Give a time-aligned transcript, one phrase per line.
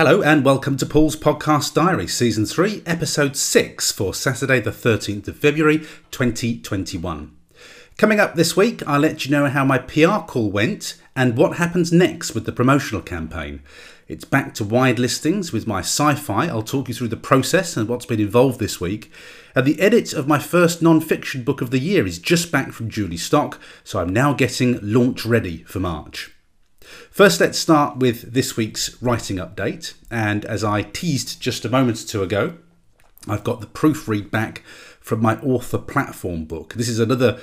[0.00, 5.28] Hello and welcome to Paul's Podcast Diary, Season 3, Episode 6 for Saturday, the 13th
[5.28, 5.80] of February
[6.10, 7.36] 2021.
[7.98, 11.58] Coming up this week, I'll let you know how my PR call went and what
[11.58, 13.62] happens next with the promotional campaign.
[14.08, 16.46] It's back to wide listings with my sci fi.
[16.46, 19.12] I'll talk you through the process and what's been involved this week.
[19.54, 22.72] And the edit of my first non fiction book of the year is just back
[22.72, 26.34] from Julie Stock, so I'm now getting launch ready for March.
[27.10, 29.94] First, let's start with this week's writing update.
[30.10, 32.54] And as I teased just a moment or two ago,
[33.28, 34.62] I've got the proofread back
[35.00, 36.74] from my author platform book.
[36.74, 37.40] This is another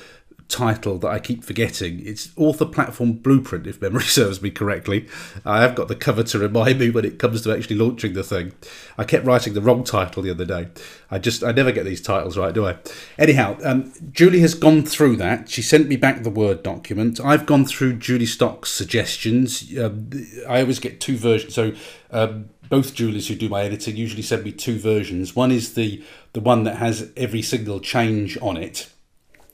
[0.50, 2.02] title that I keep forgetting.
[2.06, 5.08] It's Author Platform Blueprint, if memory serves me correctly.
[5.46, 8.24] I have got the cover to remind me when it comes to actually launching the
[8.24, 8.54] thing.
[8.98, 10.70] I kept writing the wrong title the other day.
[11.12, 12.78] I just, I never get these titles right, do I?
[13.18, 15.50] Anyhow, um, Julie has gone through that.
[15.50, 17.20] She sent me back the Word document.
[17.20, 19.78] I've gone through Julie Stock's suggestions.
[19.78, 20.10] Um,
[20.48, 21.54] I always get two versions.
[21.54, 21.74] So,
[22.12, 25.36] um, both Julies who do my editing usually send me two versions.
[25.36, 28.90] One is the the one that has every single change on it,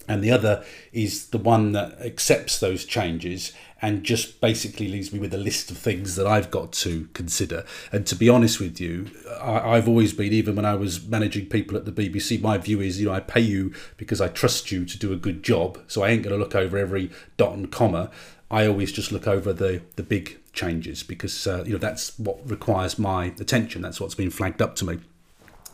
[0.08, 5.20] and the other is the one that accepts those changes and just basically leaves me
[5.20, 7.66] with a list of things that I've got to consider.
[7.92, 11.48] And to be honest with you, I, have always been, even when I was managing
[11.48, 14.72] people at the BBC, my view is, you know, I pay you because I trust
[14.72, 15.80] you to do a good job.
[15.88, 18.10] So I ain't going to look over every dot and comma.
[18.50, 22.48] I always just look over the the big changes because uh, you know that's what
[22.48, 23.82] requires my attention.
[23.82, 25.00] That's what's been flagged up to me.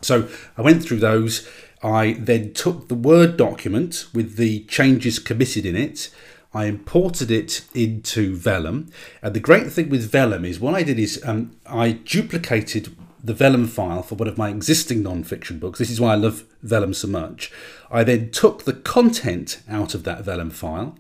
[0.02, 1.48] So I went through those
[1.82, 6.10] I then took the Word document with the changes committed in it.
[6.54, 8.92] I imported it into Vellum.
[9.22, 13.34] And the great thing with Vellum is what I did is um, I duplicated the
[13.34, 15.80] Vellum file for one of my existing non-fiction books.
[15.80, 17.52] This is why I love Vellum so much.
[17.92, 20.98] I then took the content out of that Vellum file.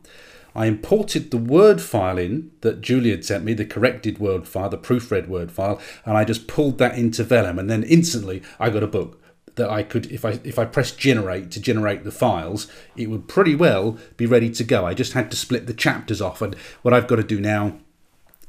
[0.55, 4.69] I imported the Word file in that Julie had sent me, the corrected Word file,
[4.69, 7.59] the proofread Word file, and I just pulled that into Vellum.
[7.59, 9.21] And then instantly I got a book
[9.59, 13.27] that I could, if I if I press generate to generate the files, it would
[13.27, 14.86] pretty well be ready to go.
[14.86, 17.77] I just had to split the chapters off, and what I've got to do now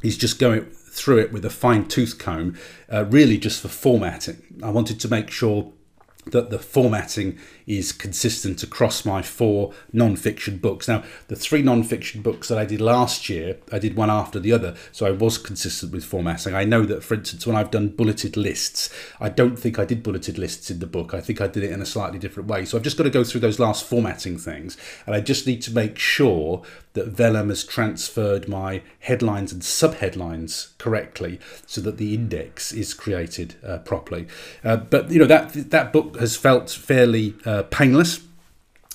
[0.03, 2.57] is just go through it with a fine tooth comb,
[2.91, 4.43] uh, really just for formatting.
[4.63, 5.73] I wanted to make sure
[6.27, 7.39] that the formatting
[7.71, 10.89] is consistent across my four non-fiction books.
[10.89, 14.53] Now, the three non-fiction books that I did last year, I did one after the
[14.53, 16.53] other, so I was consistent with formatting.
[16.53, 20.03] I know that, for instance, when I've done bulleted lists, I don't think I did
[20.03, 21.15] bulleted lists in the book.
[21.15, 22.65] I think I did it in a slightly different way.
[22.65, 24.77] So I've just got to go through those last formatting things,
[25.07, 26.63] and I just need to make sure
[26.95, 33.55] that Vellum has transferred my headlines and subheadlines correctly so that the index is created
[33.65, 34.27] uh, properly.
[34.65, 38.21] Uh, but you know that that book has felt fairly uh, Uh, painless.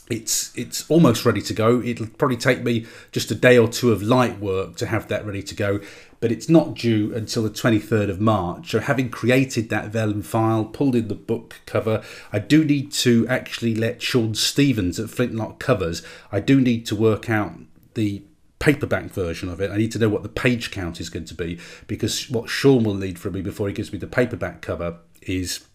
[0.09, 1.81] It's it's almost ready to go.
[1.81, 5.23] It'll probably take me just a day or two of light work to have that
[5.23, 5.79] ready to go,
[6.19, 8.71] but it's not due until the 23rd of March.
[8.71, 12.03] So having created that vellum file, pulled in the book cover,
[12.33, 16.01] I do need to actually let Sean Stevens at Flintlock Covers.
[16.31, 17.53] I do need to work out
[17.93, 18.23] the
[18.57, 19.69] paperback version of it.
[19.69, 22.83] I need to know what the page count is going to be because what Sean
[22.83, 25.65] will need from me before he gives me the paperback cover is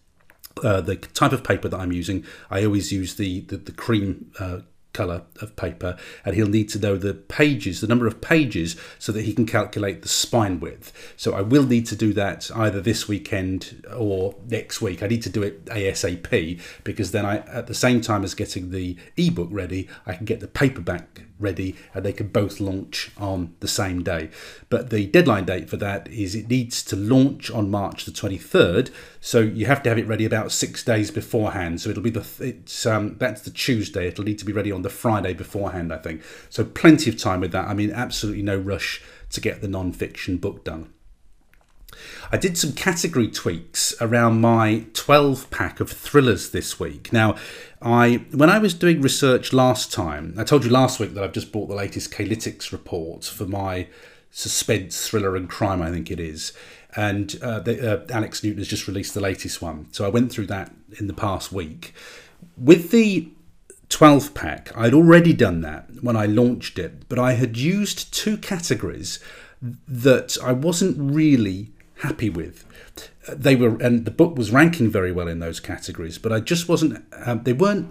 [0.63, 2.25] uh, the type of paper that I'm using.
[2.49, 4.59] I always use the the, the cream uh,
[4.93, 9.11] color of paper and he'll need to know the pages the number of pages so
[9.11, 12.81] that he can calculate the spine width so i will need to do that either
[12.81, 17.67] this weekend or next week i need to do it asap because then i at
[17.67, 22.05] the same time as getting the ebook ready i can get the paperback ready and
[22.05, 24.29] they can both launch on the same day.
[24.69, 28.91] But the deadline date for that is it needs to launch on March the 23rd.
[29.19, 31.81] So you have to have it ready about six days beforehand.
[31.81, 34.07] So it'll be the it's um, that's the Tuesday.
[34.07, 36.21] It'll need to be ready on the Friday beforehand, I think.
[36.49, 37.67] So plenty of time with that.
[37.67, 40.93] I mean, absolutely no rush to get the non-fiction book done.
[42.31, 47.11] I did some category tweaks around my 12 pack of thrillers this week.
[47.11, 47.35] Now,
[47.81, 51.33] I when I was doing research last time, I told you last week that I've
[51.33, 53.87] just bought the latest K-Lytics report for my
[54.29, 55.81] suspense, thriller, and crime.
[55.81, 56.53] I think it is,
[56.95, 59.87] and uh, the, uh, Alex Newton has just released the latest one.
[59.91, 61.93] So I went through that in the past week.
[62.57, 63.29] With the
[63.91, 68.37] 12 pack, I'd already done that when I launched it, but I had used two
[68.37, 69.19] categories
[69.61, 72.65] that I wasn't really happy with.
[73.31, 76.67] They were, and the book was ranking very well in those categories, but I just
[76.67, 77.03] wasn't.
[77.25, 77.89] Um, they weren't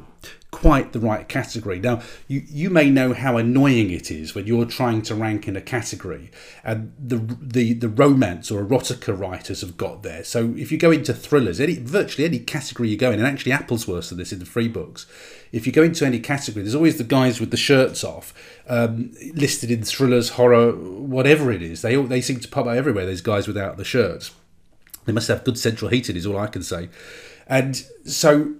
[0.50, 1.78] quite the right category.
[1.78, 5.56] Now, you, you may know how annoying it is when you're trying to rank in
[5.56, 6.30] a category,
[6.64, 10.24] and the the the romance or erotica writers have got there.
[10.24, 13.52] So if you go into thrillers, any virtually any category you go in, and actually
[13.52, 15.06] Apple's worse than this in the free books.
[15.52, 18.32] If you go into any category, there's always the guys with the shirts off,
[18.68, 21.82] um, listed in thrillers, horror, whatever it is.
[21.82, 23.04] They all, they seem to pop up everywhere.
[23.04, 24.30] There's guys without the shirts.
[25.06, 26.88] They must have good central heating, is all I can say.
[27.48, 28.54] And so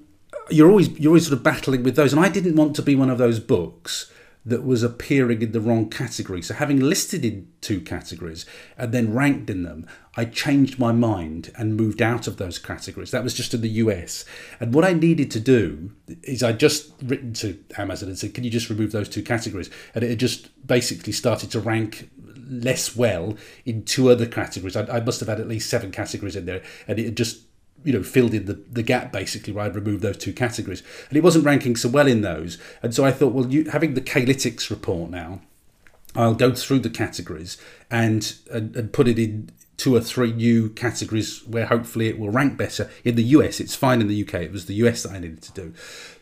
[0.51, 2.13] you're always you're always sort of battling with those.
[2.13, 4.11] And I didn't want to be one of those books
[4.45, 6.41] that was appearing in the wrong category.
[6.41, 8.47] So having listed in two categories
[8.79, 9.87] and then ranked in them,
[10.17, 13.11] I changed my mind and moved out of those categories.
[13.11, 14.25] That was just in the US.
[14.59, 15.93] And what I needed to do
[16.23, 19.71] is I just written to Amazon and said, "Can you just remove those two categories?"
[19.95, 22.09] And it just basically started to rank
[22.51, 24.75] less well in two other categories.
[24.75, 27.43] I, I must have had at least seven categories in there, and it just
[27.85, 30.83] you know filled in the, the gap basically where I'd removed those two categories.
[31.09, 32.59] And it wasn't ranking so well in those.
[32.83, 35.41] And so I thought well you having the K-Lytics report now
[36.15, 37.57] I'll go through the categories
[37.91, 42.31] and, and, and put it in two or three new categories where hopefully it will
[42.31, 42.91] rank better.
[43.05, 45.43] In the US it's fine in the UK it was the US that I needed
[45.43, 45.75] to do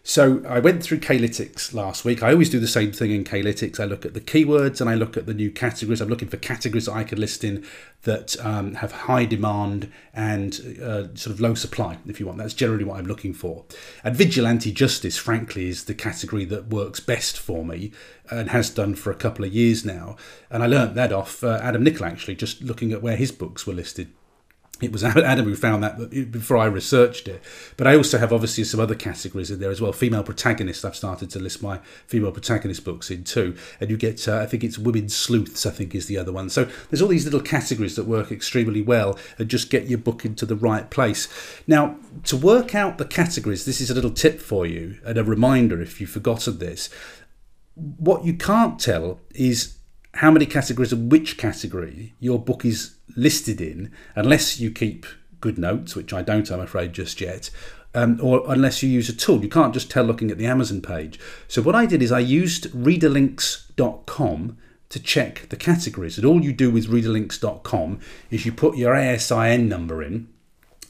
[0.08, 2.22] so I went through K-Lytics last week.
[2.22, 3.78] I always do the same thing in K-Lytics.
[3.78, 6.00] I look at the keywords and I look at the new categories.
[6.00, 7.62] I'm looking for categories that I can list in
[8.04, 12.38] that um, have high demand and uh, sort of low supply, if you want.
[12.38, 13.66] That's generally what I'm looking for.
[14.02, 17.92] And vigilante justice, frankly, is the category that works best for me
[18.30, 20.16] and has done for a couple of years now.
[20.48, 23.66] And I learnt that off uh, Adam Nichol, actually, just looking at where his books
[23.66, 24.08] were listed
[24.80, 27.42] it was Adam who found that before I researched it.
[27.76, 29.92] But I also have obviously some other categories in there as well.
[29.92, 33.56] Female protagonists, I've started to list my female protagonist books in too.
[33.80, 36.48] And you get, uh, I think it's women sleuths, I think is the other one.
[36.48, 40.24] So there's all these little categories that work extremely well and just get your book
[40.24, 41.28] into the right place.
[41.66, 45.24] Now, to work out the categories, this is a little tip for you and a
[45.24, 46.88] reminder if you've forgotten this.
[47.74, 49.77] What you can't tell is
[50.14, 55.06] how many categories and which category your book is listed in, unless you keep
[55.40, 57.50] good notes, which I don't, I'm afraid, just yet,
[57.94, 59.42] um, or unless you use a tool.
[59.42, 61.18] You can't just tell looking at the Amazon page.
[61.46, 64.58] So what I did is I used readerlinks.com
[64.88, 66.16] to check the categories.
[66.16, 68.00] And all you do with readerlinks.com
[68.30, 70.28] is you put your ASIN number in,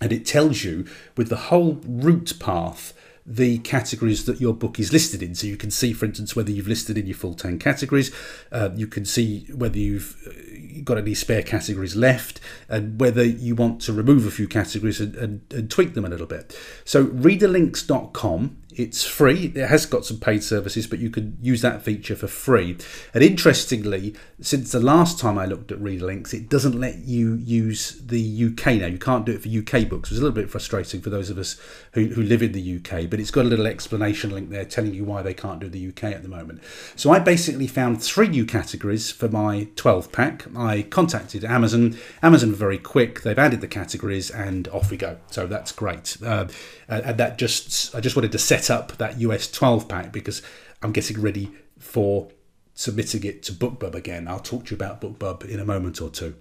[0.00, 0.86] and it tells you
[1.16, 2.92] with the whole route path
[3.30, 5.34] the categories that your book is listed in.
[5.34, 8.10] So you can see, for instance, whether you've listed in your full 10 categories.
[8.50, 12.40] Uh, you can see whether you've uh, got any spare categories left
[12.70, 16.08] and whether you want to remove a few categories and, and, and tweak them a
[16.08, 16.58] little bit.
[16.86, 19.52] So readerlinks.com it's free.
[19.54, 22.78] It has got some paid services, but you can use that feature for free.
[23.12, 28.00] And interestingly, since the last time I looked at Readerlinks, it doesn't let you use
[28.00, 28.86] the UK now.
[28.86, 30.10] You can't do it for UK books.
[30.10, 31.60] It was a little bit frustrating for those of us
[31.92, 34.94] who, who live in the UK, but it's got a little explanation link there telling
[34.94, 36.62] you why they can't do the UK at the moment.
[36.94, 40.44] So I basically found three new categories for my 12 pack.
[40.56, 41.98] I contacted Amazon.
[42.22, 43.22] Amazon very quick.
[43.22, 45.18] They've added the categories and off we go.
[45.30, 46.16] So that's great.
[46.24, 46.46] Uh,
[46.88, 50.42] and that just, I just wanted to set up that US 12 pack because
[50.82, 52.30] I'm getting ready for
[52.74, 54.28] submitting it to BookBub again.
[54.28, 56.36] I'll talk to you about BookBub in a moment or two.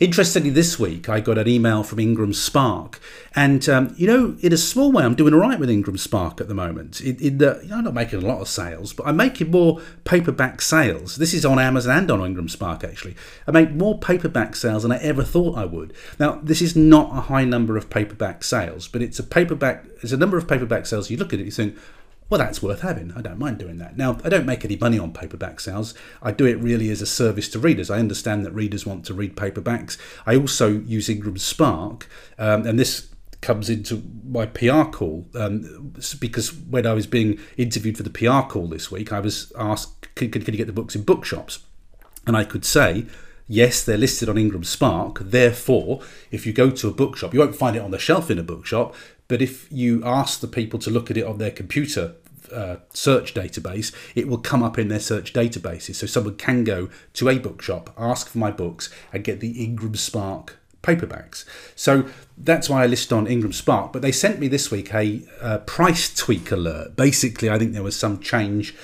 [0.00, 3.00] Interestingly, this week I got an email from Ingram Spark,
[3.34, 6.40] and um, you know, in a small way, I'm doing all right with Ingram Spark
[6.40, 7.00] at the moment.
[7.00, 9.50] In, in the, you know, I'm not making a lot of sales, but I'm making
[9.50, 11.16] more paperback sales.
[11.16, 13.16] This is on Amazon and on Ingram Spark actually.
[13.46, 15.92] I make more paperback sales than I ever thought I would.
[16.18, 19.84] Now, this is not a high number of paperback sales, but it's a paperback.
[20.02, 21.10] It's a number of paperback sales.
[21.10, 21.76] You look at it, you think,
[22.30, 23.12] well, that's worth having.
[23.12, 23.96] I don't mind doing that.
[23.96, 25.94] Now, I don't make any money on paperback sales.
[26.22, 27.90] I do it really as a service to readers.
[27.90, 29.98] I understand that readers want to read paperbacks.
[30.26, 33.08] I also use Ingram Spark, um, and this
[33.44, 38.48] comes into my PR call um, because when I was being interviewed for the PR
[38.48, 41.58] call this week, I was asked, can, can, can you get the books in bookshops?
[42.26, 43.04] And I could say,
[43.46, 45.18] yes, they're listed on Ingram Spark.
[45.20, 46.00] Therefore,
[46.30, 48.42] if you go to a bookshop, you won't find it on the shelf in a
[48.42, 48.94] bookshop,
[49.28, 52.14] but if you ask the people to look at it on their computer
[52.52, 55.96] uh, search database, it will come up in their search databases.
[55.96, 59.94] So someone can go to a bookshop, ask for my books, and get the Ingram
[59.94, 61.44] Spark paperbacks.
[61.74, 63.92] So that's why I list on Ingram Spark.
[63.92, 66.96] But they sent me this week a, a price tweak alert.
[66.96, 68.74] Basically, I think there was some change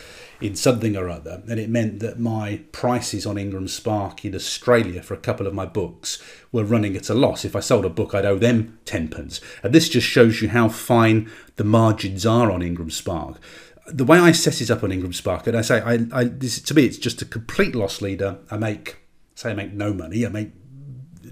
[0.40, 5.02] in something or other, and it meant that my prices on Ingram Spark in Australia
[5.02, 7.44] for a couple of my books were running at a loss.
[7.44, 9.40] If I sold a book, I'd owe them tenpence.
[9.62, 13.38] And this just shows you how fine the margins are on Ingram Spark.
[13.87, 16.61] The way I set it up on Ingram Spark, and I say, I, I this,
[16.62, 18.38] to me, it's just a complete loss leader.
[18.50, 18.99] I make,
[19.35, 20.25] say, I make no money.
[20.25, 20.52] I make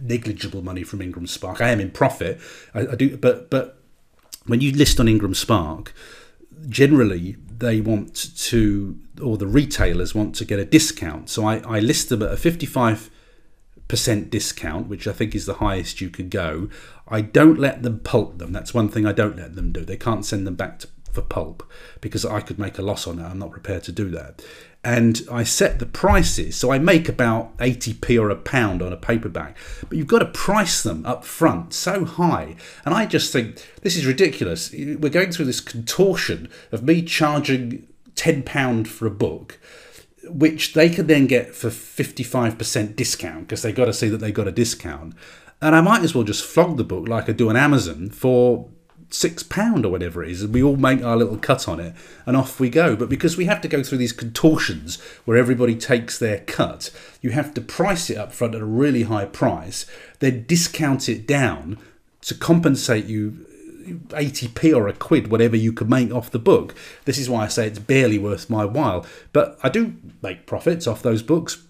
[0.03, 1.61] negligible money from Ingram Spark.
[1.61, 2.41] I am in profit.
[2.75, 3.83] I, I do, but but
[4.47, 5.95] when you list on Ingram Spark,
[6.69, 11.29] generally they want to, or the retailers want to get a discount.
[11.29, 13.11] So I, I list them at a 55%
[14.31, 16.69] discount, which I think is the highest you could go.
[17.09, 18.53] I don't let them pulp them.
[18.53, 19.85] That's one thing I don't let them do.
[19.85, 20.89] They can't send them back to
[21.19, 21.69] for pulp
[22.01, 23.25] because I could make a loss on it.
[23.25, 24.43] I'm not prepared to do that.
[24.85, 28.97] And I set the prices, so I make about 80p or a pound on a
[28.97, 29.57] paperback,
[29.89, 32.55] but you've got to price them up front so high.
[32.85, 34.71] And I just think this is ridiculous.
[34.73, 39.59] We're going through this contortion of me charging £10 for a book
[40.25, 44.31] which they can then get for 55% discount because they've got to see that they
[44.31, 45.15] got a discount.
[45.61, 48.69] And I might as well just flog the book like I do on Amazon for
[49.11, 51.95] six pound or whatever it is, and we all make our little cut on it,
[52.27, 52.95] and off we go.
[52.95, 56.91] But because we have to go through these contortions where everybody takes their cut,
[57.23, 59.87] you have to price it up front at a really high price,
[60.19, 61.79] then discount it down
[62.23, 63.47] to compensate you
[64.09, 66.75] 80p or a quid, whatever you could make off the book.
[67.07, 69.07] This is why I say it's barely worth my while.
[69.33, 71.65] But I do make profits off those books.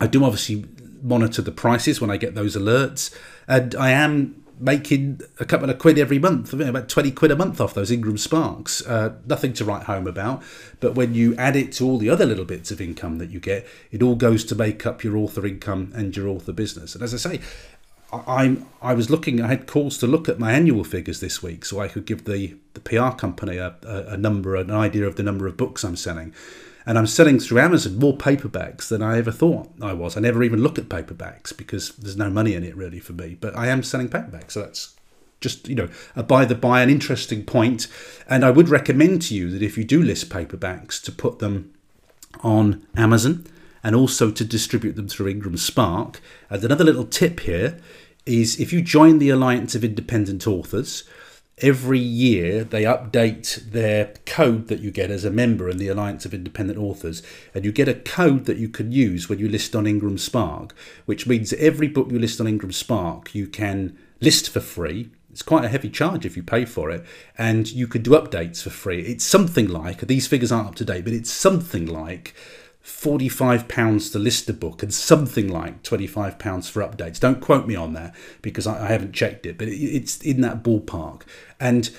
[0.00, 0.64] I do obviously
[1.02, 3.14] monitor the prices when I get those alerts,
[3.46, 7.60] and I am making a couple of quid every month, about 20 quid a month
[7.60, 8.86] off those Ingram Sparks.
[8.86, 10.42] Uh, nothing to write home about,
[10.80, 13.40] but when you add it to all the other little bits of income that you
[13.40, 16.94] get, it all goes to make up your author income and your author business.
[16.94, 17.40] And as I say,
[18.12, 19.40] I'm I was looking.
[19.40, 22.24] I had calls to look at my annual figures this week, so I could give
[22.24, 25.84] the the PR company a, a, a number, an idea of the number of books
[25.84, 26.32] I'm selling.
[26.86, 30.16] And I'm selling through Amazon more paperbacks than I ever thought I was.
[30.16, 33.36] I never even look at paperbacks because there's no money in it really for me.
[33.38, 34.94] But I am selling paperbacks, so that's
[35.40, 37.88] just you know a by the by an interesting point.
[38.28, 41.74] And I would recommend to you that if you do list paperbacks, to put them
[42.42, 43.46] on Amazon
[43.82, 46.20] and also to distribute them through Ingram Spark.
[46.50, 47.78] And another little tip here
[48.26, 51.04] is if you join the Alliance of Independent Authors,
[51.60, 56.24] every year they update their code that you get as a member in the Alliance
[56.24, 57.22] of Independent Authors,
[57.54, 60.74] and you get a code that you can use when you list on Ingram Spark,
[61.06, 65.10] which means every book you list on Ingram Spark you can list for free.
[65.30, 67.04] It's quite a heavy charge if you pay for it,
[67.36, 69.02] and you could do updates for free.
[69.02, 72.34] It's something like these figures aren't up to date, but it's something like
[72.88, 77.20] £45 to list a book and something like £25 for updates.
[77.20, 80.62] Don't quote me on that because I, haven't checked it, but it, it's in that
[80.62, 81.22] ballpark.
[81.60, 81.90] And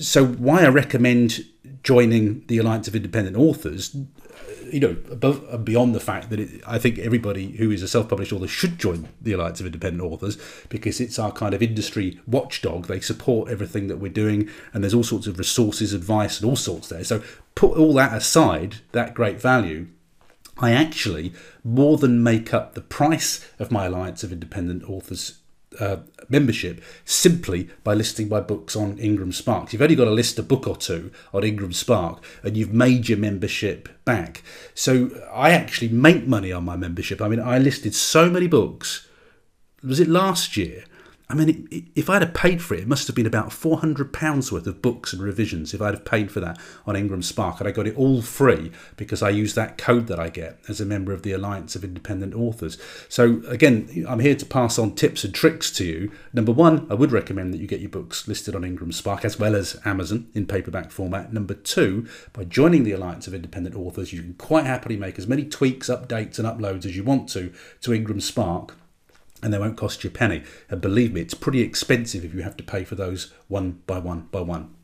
[0.00, 1.44] so, why I recommend
[1.82, 6.40] joining the Alliance of Independent Authors, uh, you know, above and beyond the fact that
[6.40, 10.02] it, I think everybody who is a self-published author should join the Alliance of Independent
[10.02, 10.38] Authors
[10.70, 12.86] because it's our kind of industry watchdog.
[12.86, 16.56] They support everything that we're doing, and there's all sorts of resources, advice, and all
[16.56, 17.04] sorts there.
[17.04, 17.22] So
[17.54, 19.88] put all that aside, that great value
[20.58, 25.38] I actually more than make up the price of my Alliance of Independent Authors
[25.78, 25.98] uh,
[26.28, 29.72] membership simply by listing my books on Ingram Spark.
[29.72, 33.08] You've only got to list a book or two on Ingram Spark and you've made
[33.08, 34.42] your membership back.
[34.74, 37.20] So I actually make money on my membership.
[37.20, 39.06] I mean, I listed so many books.
[39.82, 40.84] Was it last year?
[41.30, 44.66] I mean, if I'd have paid for it, it must have been about £400 worth
[44.66, 47.60] of books and revisions if I'd have paid for that on Ingram Spark.
[47.60, 50.80] And I got it all free because I use that code that I get as
[50.80, 52.78] a member of the Alliance of Independent Authors.
[53.10, 56.10] So, again, I'm here to pass on tips and tricks to you.
[56.32, 59.38] Number one, I would recommend that you get your books listed on Ingram Spark as
[59.38, 61.34] well as Amazon in paperback format.
[61.34, 65.26] Number two, by joining the Alliance of Independent Authors, you can quite happily make as
[65.26, 68.74] many tweaks, updates, and uploads as you want to to Ingram Spark
[69.42, 70.42] and they won't cost you a penny.
[70.68, 73.98] And believe me, it's pretty expensive if you have to pay for those one by
[73.98, 74.74] one by one.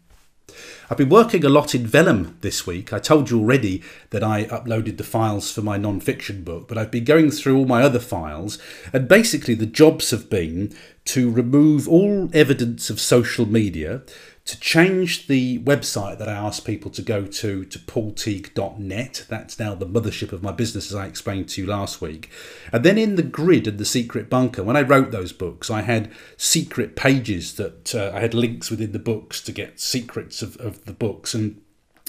[0.90, 2.92] I've been working a lot in Vellum this week.
[2.92, 6.76] I told you already that I uploaded the files for my non fiction book, but
[6.76, 8.58] I've been going through all my other files,
[8.92, 10.74] and basically the jobs have been
[11.06, 14.02] to remove all evidence of social media,
[14.44, 19.26] to change the website that I asked people to go to to paulteague.net.
[19.28, 22.30] That's now the mothership of my business, as I explained to you last week.
[22.70, 25.80] And then in the grid and the secret bunker, when I wrote those books, I
[25.80, 30.58] had secret pages that uh, I had links within the books to get secrets of,
[30.58, 31.32] of the books.
[31.32, 31.62] And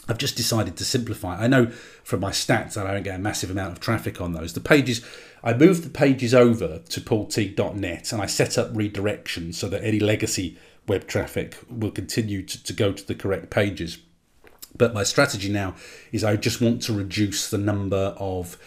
[0.09, 1.41] I've just decided to simplify.
[1.41, 1.67] I know
[2.03, 4.51] from my stats that I don't get a massive amount of traffic on those.
[4.51, 5.05] The pages,
[5.41, 10.01] I moved the pages over to paulteague.net and I set up redirection so that any
[10.01, 13.97] legacy web traffic will continue to, to go to the correct pages.
[14.77, 15.75] But my strategy now
[16.11, 18.57] is I just want to reduce the number of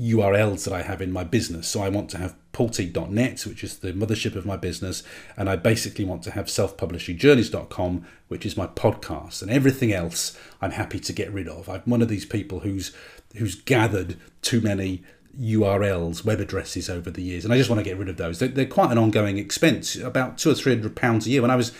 [0.00, 1.68] URLs that I have in my business.
[1.68, 5.02] So I want to have paulteague.net, which is the mothership of my business,
[5.36, 10.72] and I basically want to have selfpublishingjourneys.com, which is my podcast, and everything else I'm
[10.72, 11.68] happy to get rid of.
[11.68, 12.94] I'm one of these people who's
[13.36, 15.02] who's gathered too many
[15.40, 18.38] URLs, web addresses over the years, and I just want to get rid of those.
[18.38, 21.42] They're, they're quite an ongoing expense, about two or three hundred pounds a year.
[21.42, 21.72] When I was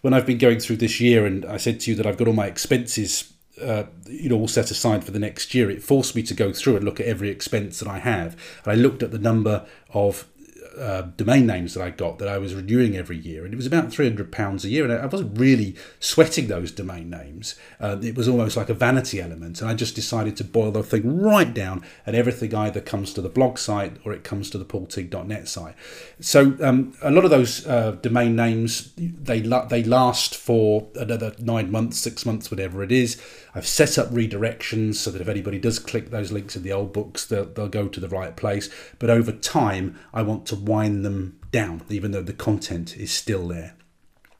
[0.00, 2.28] when I've been going through this year, and I said to you that I've got
[2.28, 6.14] all my expenses, uh, you know, all set aside for the next year, it forced
[6.14, 8.36] me to go through and look at every expense that I have.
[8.64, 10.26] And I looked at the number of
[10.78, 13.66] uh, domain names that I got that I was renewing every year, and it was
[13.66, 17.54] about three hundred pounds a year, and I wasn't really sweating those domain names.
[17.80, 20.82] Uh, it was almost like a vanity element, and I just decided to boil the
[20.82, 24.58] thing right down, and everything either comes to the blog site or it comes to
[24.58, 25.74] the paulteague.net site.
[26.20, 31.34] So um, a lot of those uh, domain names they la- they last for another
[31.38, 33.20] nine months, six months, whatever it is.
[33.54, 36.92] I've set up redirections so that if anybody does click those links in the old
[36.92, 38.68] books, they'll, they'll go to the right place.
[38.98, 43.46] But over time, I want to wind them down, even though the content is still
[43.46, 43.74] there.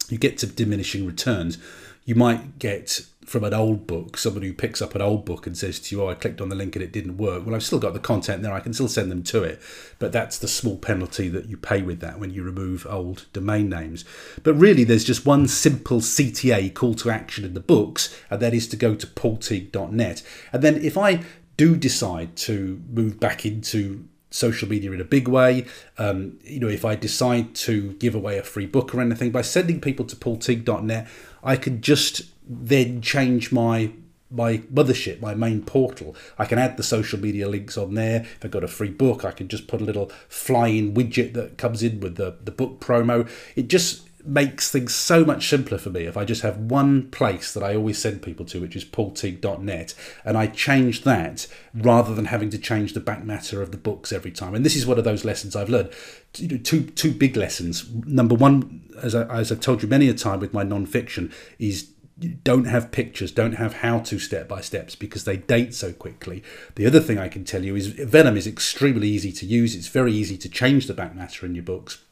[0.08, 1.58] You get to diminishing returns.
[2.04, 5.56] You might get from an old book, someone who picks up an old book and
[5.56, 7.44] says to you, Oh, I clicked on the link and it didn't work.
[7.44, 9.60] Well, I've still got the content there, I can still send them to it.
[9.98, 13.68] But that's the small penalty that you pay with that when you remove old domain
[13.68, 14.04] names.
[14.42, 18.54] But really, there's just one simple CTA call to action in the books, and that
[18.54, 20.22] is to go to paulteague.net.
[20.52, 21.22] And then if I
[21.56, 25.64] do decide to move back into social media in a big way.
[25.96, 29.42] Um, you know, if I decide to give away a free book or anything, by
[29.42, 31.08] sending people to paulteague.net,
[31.44, 33.92] I can just then change my
[34.30, 36.16] my mothership, my main portal.
[36.38, 38.22] I can add the social media links on there.
[38.22, 41.56] If I've got a free book, I can just put a little fly-in widget that
[41.56, 43.30] comes in with the, the book promo.
[43.54, 47.52] It just makes things so much simpler for me if I just have one place
[47.52, 52.26] that I always send people to, which is paulteague.net, and I change that rather than
[52.26, 54.54] having to change the back matter of the books every time.
[54.54, 55.92] And this is one of those lessons I've learned.
[56.32, 57.88] Two two big lessons.
[58.06, 61.90] Number one, as, I, as I've told you many a time with my non-fiction, is
[62.18, 66.42] don't have pictures, don't have how to step by steps because they date so quickly.
[66.76, 69.74] The other thing I can tell you is Vellum is extremely easy to use.
[69.74, 72.02] It's very easy to change the back matter in your books.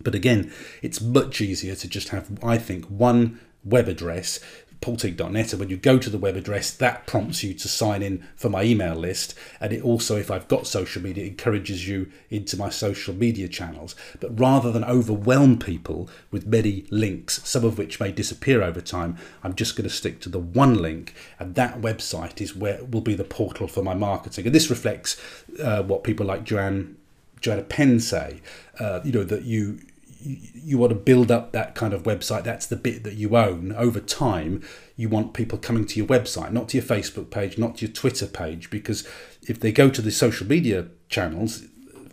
[0.00, 4.40] But again, it's much easier to just have, I think, one web address
[4.80, 8.26] paulteague.net and when you go to the web address that prompts you to sign in
[8.36, 9.34] for my email list.
[9.60, 13.94] And it also if i've got social media encourages you into my social media channels.
[14.20, 19.16] But rather than overwhelm people with many links some of which may disappear over time
[19.42, 21.14] i'm just going to stick to the one link.
[21.38, 24.46] And that website is where will be the portal for my marketing.
[24.46, 25.20] And this reflects
[25.62, 26.96] uh, what people like joanne
[27.40, 28.40] joanna penn say
[28.80, 29.78] uh, you know that you
[30.20, 32.44] you, want to build up that kind of website.
[32.44, 34.62] That's the bit that you own over time.
[34.96, 37.94] You want people coming to your website, not to your Facebook page, not to your
[37.94, 39.06] Twitter page, because
[39.42, 41.64] if they go to the social media channels,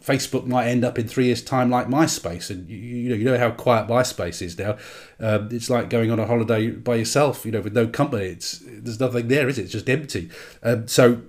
[0.03, 3.23] Facebook might end up in three years' time like MySpace, and you, you know you
[3.23, 4.77] know how quiet MySpace is now.
[5.19, 8.25] Um, it's like going on a holiday by yourself, you know, with no company.
[8.25, 9.63] It's there's nothing there, is it?
[9.63, 10.29] It's just empty.
[10.61, 11.21] Um, so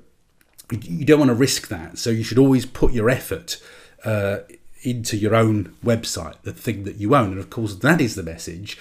[0.72, 1.98] you don't want to risk that.
[1.98, 3.62] So you should always put your effort.
[4.04, 4.38] Uh,
[4.84, 7.32] into your own website, the thing that you own.
[7.32, 8.78] And of course, that is the message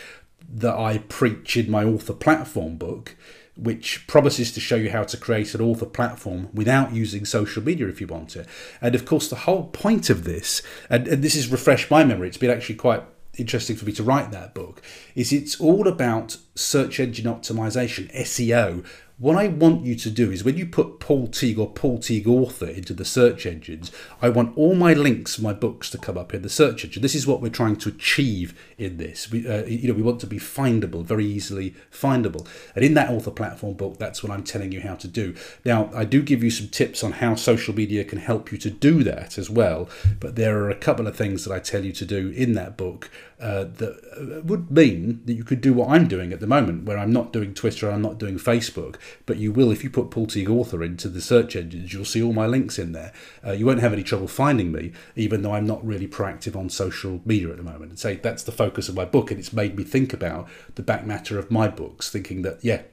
[0.48, 3.16] that I preach in my author platform book,
[3.56, 7.88] which promises to show you how to create an author platform without using social media
[7.88, 8.46] if you want to.
[8.82, 12.28] And of course, the whole point of this, and, and this has refreshed my memory,
[12.28, 13.04] it's been actually quite
[13.38, 14.82] interesting for me to write that book,
[15.16, 18.86] is it's all about search engine optimization, SEO,
[19.18, 22.28] what I want you to do is when you put Paul Teague or Paul Teague
[22.28, 26.18] author into the search engines, I want all my links for my books to come
[26.18, 27.02] up in the search engine.
[27.02, 29.32] This is what we're trying to achieve in this.
[29.32, 32.48] We, uh, you know, we want to be findable, very easily findable.
[32.76, 35.36] And in that author platform book, that's what I'm telling you how to do.
[35.64, 38.72] Now, I do give you some tips on how social media can help you to
[38.72, 39.90] do that as well.
[40.20, 42.78] But there are a couple of things that I tell you to do in that
[42.78, 43.12] book
[43.44, 46.86] uh, that uh, would mean that you could do what I'm doing at the moment,
[46.86, 50.12] where I'm not doing Twitter, I'm not doing Facebook, but you will, if you put
[50.12, 53.12] Paul Teague Author into the search engines, you'll see all my links in there.
[53.46, 56.70] Uh, you won't have any trouble finding me, even though I'm not really proactive on
[56.70, 57.92] social media at the moment.
[57.92, 60.82] And say that's the focus of my book, and it's made me think about the
[60.82, 62.84] back matter of my books, thinking that, yeah,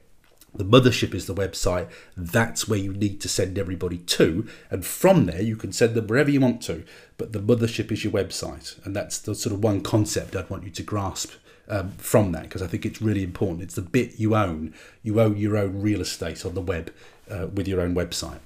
[0.55, 1.89] the mothership is the website.
[2.17, 4.47] That's where you need to send everybody to.
[4.71, 6.85] And from there, you can send them wherever you want to.
[7.19, 8.85] But the mothership is your website.
[8.85, 11.33] And that's the sort of one concept I'd want you to grasp
[11.69, 13.63] um, from that because I think it's really important.
[13.63, 14.75] It's the bit you own.
[15.03, 16.93] You own your own real estate on the web
[17.31, 18.41] uh, with your own website.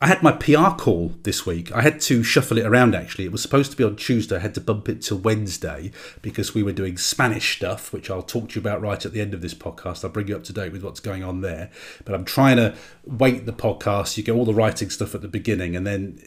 [0.00, 1.72] I had my PR call this week.
[1.72, 3.24] I had to shuffle it around actually.
[3.24, 4.36] It was supposed to be on Tuesday.
[4.36, 5.90] I had to bump it to Wednesday
[6.22, 9.20] because we were doing Spanish stuff, which I'll talk to you about right at the
[9.20, 10.04] end of this podcast.
[10.04, 11.70] I'll bring you up to date with what's going on there.
[12.04, 12.76] But I'm trying to
[13.08, 14.16] wait the podcast.
[14.16, 16.20] You get all the writing stuff at the beginning and then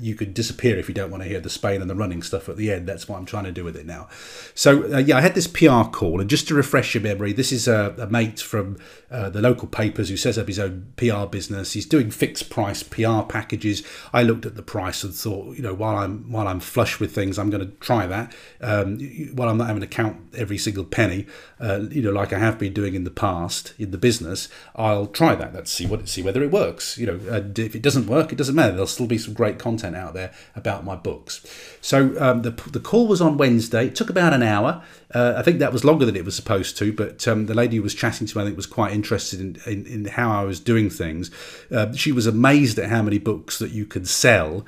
[0.00, 2.48] you could disappear if you don't want to hear the Spain and the running stuff
[2.48, 2.88] at the end.
[2.88, 4.08] That's what I'm trying to do with it now.
[4.54, 7.52] So, uh, yeah, I had this PR call, and just to refresh your memory, this
[7.52, 8.78] is a, a mate from
[9.10, 11.72] uh, the local papers who sets up his own PR business.
[11.72, 13.82] He's doing fixed price PR packages.
[14.12, 17.14] I looked at the price and thought, you know, while I'm while I'm flush with
[17.14, 18.34] things, I'm going to try that.
[18.60, 18.98] Um,
[19.34, 21.26] while I'm not having to count every single penny,
[21.58, 25.06] uh, you know, like I have been doing in the past in the business, I'll
[25.06, 25.54] try that.
[25.54, 26.98] Let's see what see whether it works.
[26.98, 28.72] You know, and if it doesn't work, it doesn't matter.
[28.72, 31.44] There'll still be some great content out there about my books.
[31.80, 33.86] So um, the the call was on Wednesday.
[33.86, 34.82] It took about an hour.
[35.12, 37.76] Uh, I think that was longer than it was supposed to, but um, the lady
[37.76, 40.44] who was chatting to me, I think, was quite interested in, in, in how I
[40.44, 41.32] was doing things.
[41.70, 44.64] Uh, she was amazed at how many books that you could sell.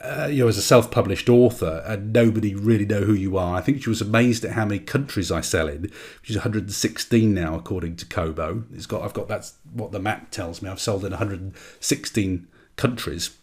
[0.00, 3.56] Uh, you know, as a self-published author, and nobody really know who you are.
[3.56, 7.34] I think she was amazed at how many countries I sell in, which is 116
[7.34, 8.62] now, according to Kobo.
[8.72, 10.70] It's got, I've got that's what the map tells me.
[10.70, 13.36] I've sold in 116 countries,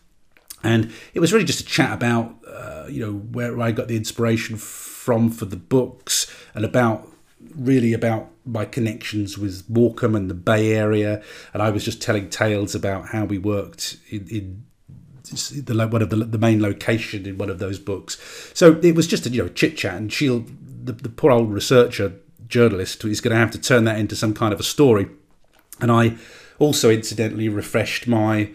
[0.63, 3.97] and it was really just a chat about, uh, you know, where I got the
[3.97, 7.05] inspiration from for the books and about
[7.53, 11.21] really about my connections with Morecambe and the Bay Area,
[11.53, 14.63] and I was just telling tales about how we worked in, in
[15.29, 18.17] the one of the, the main location in one of those books.
[18.53, 20.45] So it was just a you know chit chat, and she'll
[20.83, 22.13] the, the poor old researcher
[22.47, 25.07] journalist is going to have to turn that into some kind of a story.
[25.79, 26.17] And I
[26.57, 28.51] also incidentally refreshed my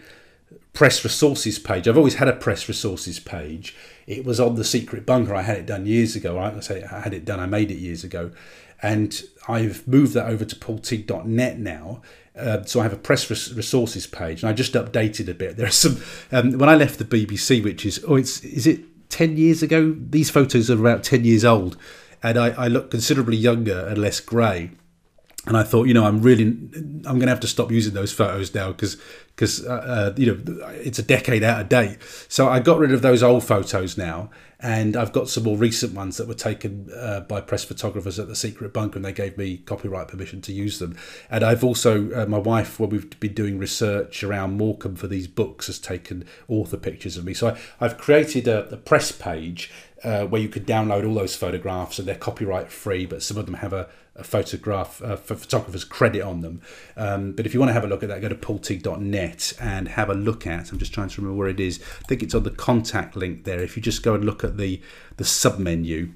[0.73, 1.87] press resources page.
[1.87, 3.75] I've always had a press resources page.
[4.05, 5.33] It was on the secret bunker.
[5.33, 6.37] I had it done years ago.
[6.37, 7.39] I say I had it done.
[7.39, 8.31] I made it years ago,
[8.83, 12.01] and I've moved that over to paulteague.net now.
[12.37, 15.55] Uh, so I have a press resources page, and I just updated a bit.
[15.57, 18.81] There are some um, when I left the BBC, which is oh, it's is it
[19.09, 19.95] ten years ago?
[19.97, 21.77] These photos are about ten years old,
[22.21, 24.71] and I, I look considerably younger and less grey
[25.47, 28.11] and I thought, you know, I'm really, I'm going to have to stop using those
[28.11, 31.99] photos now because, because uh, uh, you know, it's a decade out of date.
[32.29, 35.93] So I got rid of those old photos now, and I've got some more recent
[35.93, 39.37] ones that were taken uh, by press photographers at the Secret Bunker, and they gave
[39.37, 40.97] me copyright permission to use them.
[41.29, 45.27] And I've also, uh, my wife, when we've been doing research around Morecambe for these
[45.27, 47.35] books, has taken author pictures of me.
[47.35, 49.71] So I, have created a, a press page
[50.03, 53.45] uh, where you could download all those photographs and they're copyright free, but some of
[53.45, 56.61] them have a, a photograph uh, for photographers credit on them.
[56.95, 59.89] Um, but if you want to have a look at that, go to paulteague.net and
[59.89, 60.71] have a look at.
[60.71, 61.81] I'm just trying to remember where it is.
[62.03, 63.61] I think it's on the contact link there.
[63.61, 64.81] If you just go and look at the
[65.17, 66.13] the sub menu,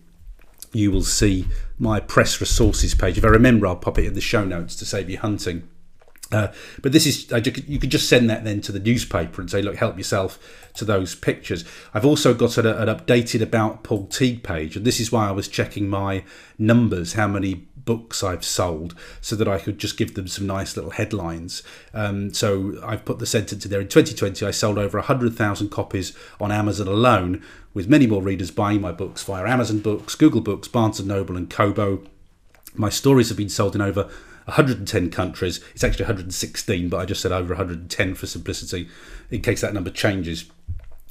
[0.72, 3.18] you will see my press resources page.
[3.18, 5.68] If I remember, I'll pop it in the show notes to save you hunting.
[6.32, 6.50] Uh,
[6.84, 7.32] but this is
[7.68, 10.86] you could just send that then to the newspaper and say, look, help yourself to
[10.86, 11.66] those pictures.
[11.94, 15.32] I've also got an, an updated about Paul Teague page, and this is why I
[15.32, 16.24] was checking my
[16.58, 20.76] numbers, how many books I've sold, so that I could just give them some nice
[20.76, 21.64] little headlines.
[21.92, 23.82] Um, so I've put the sentence in there.
[23.82, 28.80] In 2020, I sold over 100,000 copies on Amazon alone, with many more readers buying
[28.80, 32.04] my books via Amazon Books, Google Books, Barnes & Noble and Kobo.
[32.76, 34.04] My stories have been sold in over
[34.46, 35.60] 110 countries.
[35.74, 38.88] It's actually 116, but I just said over 110 for simplicity,
[39.32, 40.46] in case that number changes.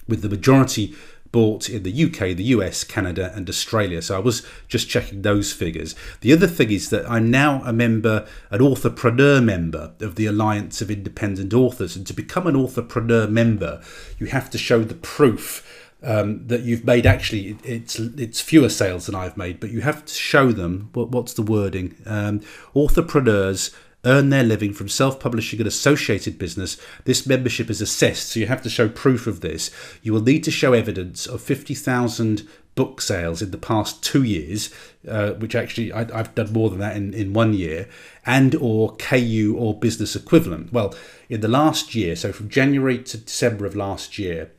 [0.07, 0.95] With the majority
[1.33, 4.03] bought in the UK, the US, Canada, and Australia.
[4.03, 5.95] So I was just checking those figures.
[6.21, 10.81] The other thing is that I'm now a member, an authorpreneur member of the Alliance
[10.81, 11.97] of Independent Authors.
[11.97, 13.83] And to become an authorpreneur member,
[14.19, 15.65] you have to show the proof
[16.03, 20.05] um, that you've made actually it's it's fewer sales than I've made, but you have
[20.05, 21.97] to show them what, what's the wording.
[22.07, 22.41] Um,
[22.75, 23.75] authorpreneurs
[24.09, 26.81] earn their living from self-publishing and associated business.
[27.05, 29.71] This membership is assessed, so you have to show proof of this.
[30.03, 34.23] You will need to show evidence of fifty thousand book sales in the past two
[34.23, 34.73] years,
[35.09, 37.89] uh, which actually I, have done more than that in, in one year,
[38.25, 40.73] and or KU or business equivalent.
[40.73, 40.95] Well,
[41.29, 44.53] in the last year, so from January to December of last year,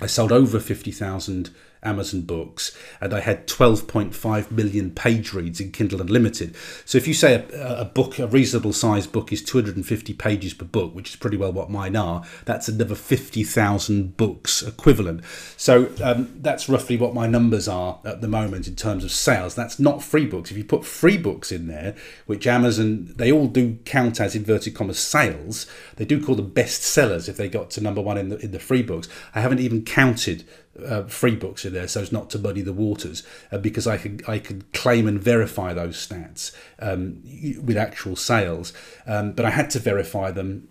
[0.00, 1.50] I sold over 50,000
[1.84, 6.56] Amazon books, and I had 12.5 million page reads in Kindle Unlimited.
[6.84, 10.64] So if you say a, a book, a reasonable size book, is 250 pages per
[10.64, 15.22] book, which is pretty well what mine are, that's another 50,000 books equivalent.
[15.56, 19.54] So um, that's roughly what my numbers are at the moment in terms of sales.
[19.54, 20.50] That's not free books.
[20.50, 21.94] If you put free books in there,
[22.26, 25.66] which Amazon, they all do count as inverted commas sales,
[25.96, 28.50] they do call them best sellers if they got to number one in the, in
[28.50, 29.08] the free books.
[29.34, 30.44] I haven't even counted
[30.84, 33.96] uh, free books in there so as not to muddy the waters uh, because I
[33.96, 37.22] could I can claim and verify those stats um,
[37.62, 38.72] with actual sales
[39.06, 40.68] um, but I had to verify them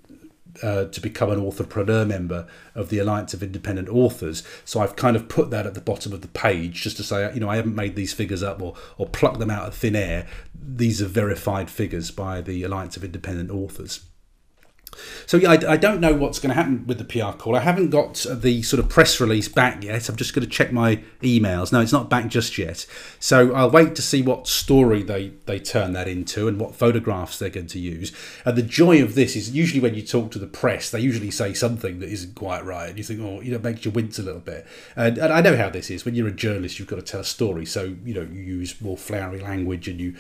[0.62, 4.44] uh, to become an authorpreneur member of the Alliance of Independent Authors.
[4.66, 7.34] So I've kind of put that at the bottom of the page just to say,
[7.34, 9.96] you know, I haven't made these figures up or, or plucked them out of thin
[9.96, 10.28] air.
[10.54, 14.06] These are verified figures by the Alliance of Independent Authors.
[15.26, 17.56] So yeah, I, I, don't know what's going to happen with the PR call.
[17.56, 20.10] I haven't got the sort of press release back yet.
[20.10, 21.72] I'm just going to check my emails.
[21.72, 22.86] No, it's not back just yet.
[23.20, 27.40] So I'll wait to see what story they they turn that into and what photographs
[27.40, 28.12] they're going to use.
[28.46, 31.32] And the joy of this is usually when you talk to the press, they usually
[31.32, 33.92] say something that isn't quite right, and you think, oh, you know, it makes you
[33.92, 34.66] wince a little bit.
[34.96, 36.06] And, and I know how this is.
[36.06, 38.80] When you're a journalist, you've got to tell a story, so you know you use
[38.82, 40.16] more flowery language and you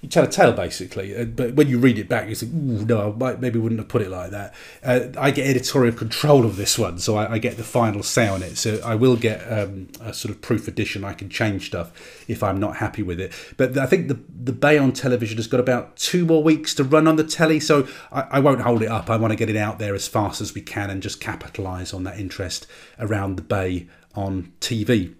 [0.00, 1.16] you tell a tale basically.
[1.16, 3.88] Uh, but when you read it back, you think, no, I might, maybe wouldn't have
[3.88, 4.54] put it like that.
[4.82, 8.28] Uh, I get editorial control of this one, so I, I, get the final say
[8.28, 8.56] on it.
[8.58, 11.04] So I will get um, a sort of proof edition.
[11.04, 11.90] I can change stuff
[12.28, 13.32] if I'm not happy with it.
[13.56, 16.84] But I think the the Bay on television has got about two more weeks to
[16.84, 19.10] run on the telly, so I, I won't hold it up.
[19.10, 21.92] I want to get it out there as fast as we can and just capitalise
[21.92, 22.66] on that interest
[22.98, 25.14] around the Bay on TV.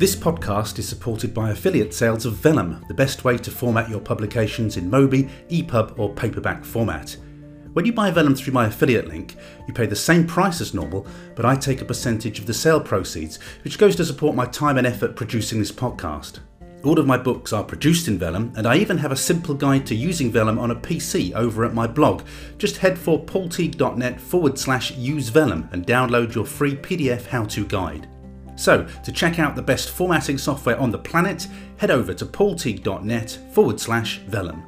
[0.00, 4.00] This podcast is supported by affiliate sales of Vellum, the best way to format your
[4.00, 7.14] publications in Mobi, EPUB, or paperback format.
[7.74, 9.36] When you buy Vellum through my affiliate link,
[9.68, 12.80] you pay the same price as normal, but I take a percentage of the sale
[12.80, 16.38] proceeds, which goes to support my time and effort producing this podcast.
[16.82, 19.84] All of my books are produced in Vellum, and I even have a simple guide
[19.88, 22.22] to using Vellum on a PC over at my blog.
[22.56, 27.66] Just head for paulteague.net forward slash use Vellum and download your free PDF how to
[27.66, 28.08] guide.
[28.60, 33.38] So, to check out the best formatting software on the planet, head over to paulteague.net
[33.54, 34.62] forward slash vellum.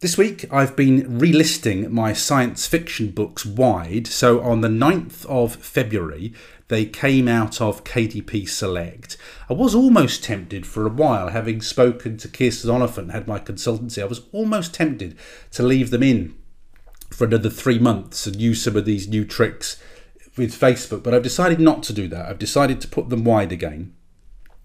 [0.00, 4.06] This week I've been relisting my science fiction books wide.
[4.06, 6.32] So on the 9th of February,
[6.68, 9.18] they came out of KDP Select.
[9.50, 14.00] I was almost tempted for a while, having spoken to Kirsten Oliphant, had my consultancy,
[14.02, 15.18] I was almost tempted
[15.50, 16.34] to leave them in
[17.10, 19.78] for another three months and use some of these new tricks
[20.38, 22.26] with Facebook, but I've decided not to do that.
[22.26, 23.94] I've decided to put them wide again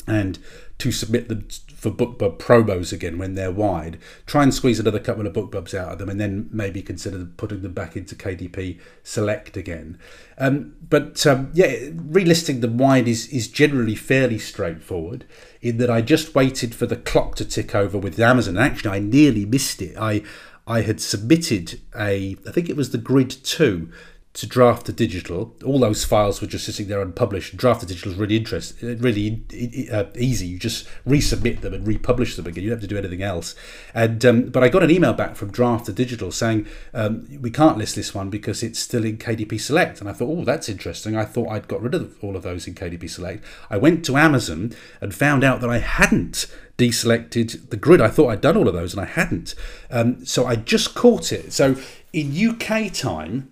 [0.07, 0.37] and
[0.79, 3.97] to submit them for BookBub promos again when they're wide.
[4.25, 7.61] Try and squeeze another couple of BookBubs out of them and then maybe consider putting
[7.61, 9.97] them back into KDP Select again.
[10.37, 15.25] Um, but um, yeah, relisting them wide is, is generally fairly straightforward
[15.61, 18.57] in that I just waited for the clock to tick over with Amazon.
[18.57, 19.97] Actually, I nearly missed it.
[19.97, 20.23] I
[20.65, 23.91] I had submitted a, I think it was the Grid 2
[24.33, 25.55] to draft to digital.
[25.63, 27.55] All those files were just sitting there unpublished.
[27.55, 29.43] Draft to digital is really interesting, really
[29.91, 30.47] uh, easy.
[30.47, 32.63] You just resubmit them and republish them again.
[32.63, 33.53] You don't have to do anything else.
[33.93, 36.65] And um, but I got an email back from Draft to Digital saying
[36.95, 40.01] um, we can't list this one because it's still in KDP Select.
[40.01, 41.15] And I thought, oh, that's interesting.
[41.15, 43.45] I thought I'd got rid of all of those in KDP Select.
[43.69, 48.01] I went to Amazon and found out that I hadn't deselected the grid.
[48.01, 49.53] I thought I'd done all of those and I hadn't.
[49.91, 51.53] Um, so I just caught it.
[51.53, 51.75] So
[52.11, 53.51] in UK time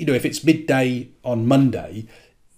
[0.00, 2.06] you know, if it's midday on Monday,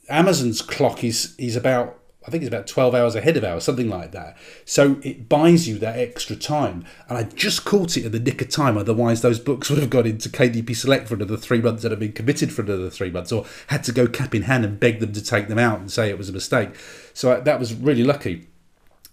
[0.08, 3.88] Amazon's clock is is about I think it's about 12 hours ahead of ours, something
[3.88, 4.36] like that.
[4.64, 6.84] So it buys you that extra time.
[7.08, 8.76] And I just caught it at the nick of time.
[8.76, 11.98] Otherwise, those books would have gone into KDP Select for another three months and have
[11.98, 15.00] been committed for another three months, or had to go cap in hand and beg
[15.00, 16.70] them to take them out and say it was a mistake.
[17.12, 18.46] So that was really lucky.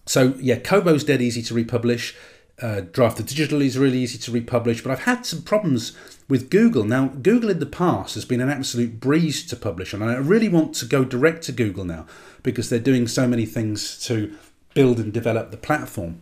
[0.05, 2.15] So yeah, Kobo's dead easy to republish.
[2.61, 5.95] Uh, Draft to Digital is really easy to republish, but I've had some problems
[6.27, 6.83] with Google.
[6.83, 10.15] Now, Google in the past has been an absolute breeze to publish on, and I
[10.15, 12.05] really want to go direct to Google now
[12.43, 14.35] because they're doing so many things to
[14.73, 16.21] build and develop the platform.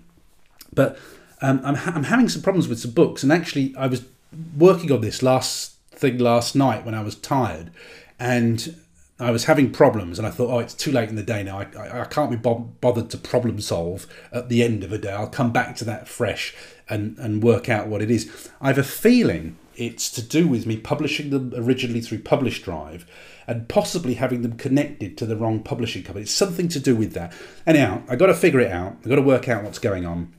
[0.74, 0.98] But
[1.42, 4.06] um, I'm, ha- I'm having some problems with some books, and actually, I was
[4.58, 7.72] working on this last thing last night when I was tired,
[8.20, 8.76] and
[9.20, 11.60] I was having problems, and I thought, oh, it's too late in the day now.
[11.60, 14.98] I, I, I can't be bo- bothered to problem solve at the end of a
[14.98, 15.12] day.
[15.12, 16.56] I'll come back to that fresh
[16.88, 18.50] and, and work out what it is.
[18.62, 23.06] I have a feeling it's to do with me publishing them originally through Publish Drive
[23.46, 26.24] and possibly having them connected to the wrong publishing company.
[26.24, 27.34] It's something to do with that.
[27.66, 28.98] Anyhow, I got to figure it out.
[29.06, 30.34] I got to work out what's going on.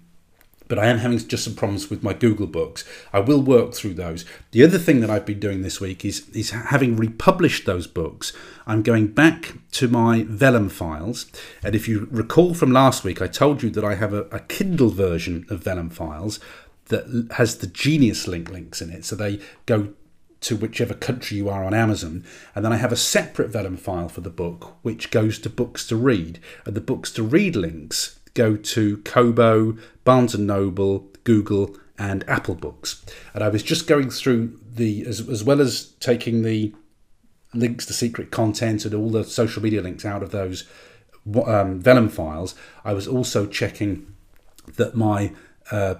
[0.69, 2.85] But I am having just some problems with my Google Books.
[3.13, 4.25] I will work through those.
[4.53, 8.33] The other thing that I've been doing this week is, is having republished those books,
[8.67, 11.27] I'm going back to my Vellum files.
[11.63, 14.41] And if you recall from last week, I told you that I have a, a
[14.41, 16.39] Kindle version of Vellum files
[16.89, 19.05] that has the Genius link links in it.
[19.05, 19.95] So they go
[20.41, 22.25] to whichever country you are on Amazon.
[22.55, 25.87] And then I have a separate Vellum file for the book, which goes to books
[25.89, 26.39] to read.
[26.65, 32.55] And the books to read links go to Kobo, Barnes and Noble, Google, and Apple
[32.55, 33.05] Books.
[33.35, 36.75] And I was just going through the, as, as well as taking the
[37.55, 40.69] links to secret content and all the social media links out of those
[41.47, 44.15] um, Vellum files, I was also checking
[44.77, 45.33] that my
[45.71, 45.97] uh,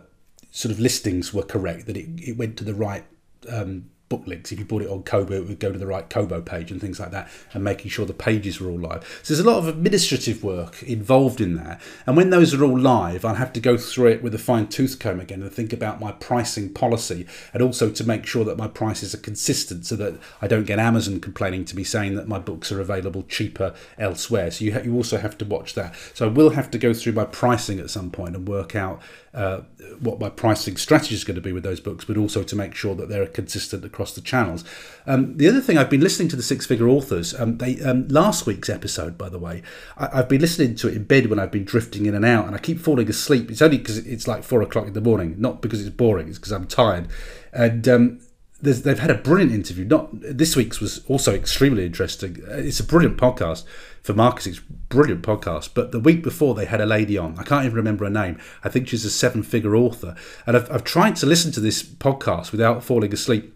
[0.51, 3.05] sort of listings were correct, that it, it went to the right
[3.51, 4.53] um, book links.
[4.53, 6.81] If you bought it on Kobo, it would go to the right Kobo page and
[6.81, 9.21] things like that, and making sure the pages were all live.
[9.23, 11.79] So there's a lot of administrative work involved in there.
[12.07, 14.67] And when those are all live, I'll have to go through it with a fine
[14.67, 18.57] tooth comb again and think about my pricing policy, and also to make sure that
[18.57, 22.29] my prices are consistent, so that I don't get Amazon complaining to me saying that
[22.29, 24.51] my books are available cheaper elsewhere.
[24.51, 25.95] So you ha- you also have to watch that.
[26.15, 29.01] So I will have to go through my pricing at some point and work out
[29.39, 29.63] uh,
[30.01, 32.75] what my pricing strategy is going to be with those books, but also to make
[32.75, 34.65] sure that they're consistent across the channels.
[35.07, 37.39] Um, the other thing I've been listening to the Six Figure Authors.
[37.39, 39.63] Um, they um, last week's episode, by the way,
[39.97, 42.47] I, have been listening to it in bed when I've been drifting in and out,
[42.47, 43.49] and I keep falling asleep.
[43.49, 46.27] It's only because it's like four o'clock in the morning, not because it's boring.
[46.27, 47.07] It's because I'm tired,
[47.53, 48.21] and um,
[48.61, 49.85] they've had a brilliant interview.
[49.85, 52.43] Not this week's was also extremely interesting.
[52.49, 53.63] It's a brilliant podcast
[54.09, 54.55] for marketing.
[54.55, 55.75] It's brilliant podcast.
[55.75, 57.39] But the week before they had a lady on.
[57.39, 58.41] I can't even remember her name.
[58.65, 60.17] I think she's a seven-figure author,
[60.47, 63.55] and I've, I've tried to listen to this podcast without falling asleep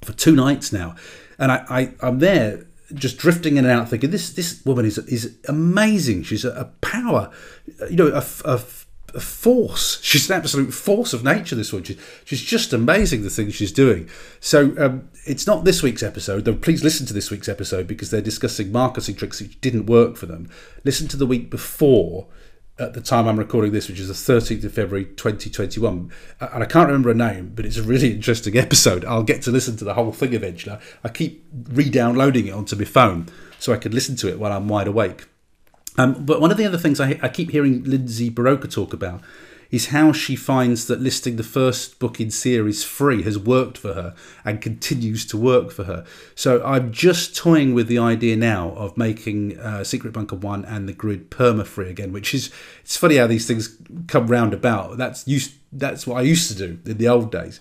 [0.00, 0.96] for two nights now,
[1.38, 4.96] and I, I I'm there just drifting in and out, thinking this this woman is
[4.96, 6.22] is amazing.
[6.22, 7.30] She's a, a power,
[7.90, 8.60] you know, a, a
[9.14, 10.00] a force.
[10.02, 11.54] She's an absolute force of nature.
[11.54, 13.22] This one, she's, she's just amazing.
[13.22, 14.08] The things she's doing.
[14.40, 16.44] So um, it's not this week's episode.
[16.44, 20.16] Though please listen to this week's episode because they're discussing marketing tricks which didn't work
[20.16, 20.48] for them.
[20.84, 22.26] Listen to the week before.
[22.78, 26.66] At the time I'm recording this, which is the 13th of February 2021, and I
[26.66, 29.04] can't remember a name, but it's a really interesting episode.
[29.04, 30.78] I'll get to listen to the whole thing eventually.
[31.04, 34.68] I keep re-downloading it onto my phone so I can listen to it while I'm
[34.68, 35.26] wide awake.
[35.98, 39.20] Um, but one of the other things I, I keep hearing Lindsay Buroker talk about
[39.72, 43.94] is how she finds that listing the first book in series free has worked for
[43.94, 46.04] her and continues to work for her.
[46.34, 50.86] So I'm just toying with the idea now of making uh, Secret Bunker One and
[50.86, 52.50] the Grid perma free again, which is
[52.82, 53.78] it's funny how these things
[54.08, 54.98] come round about.
[54.98, 57.58] That's used that's what I used to do in the old days.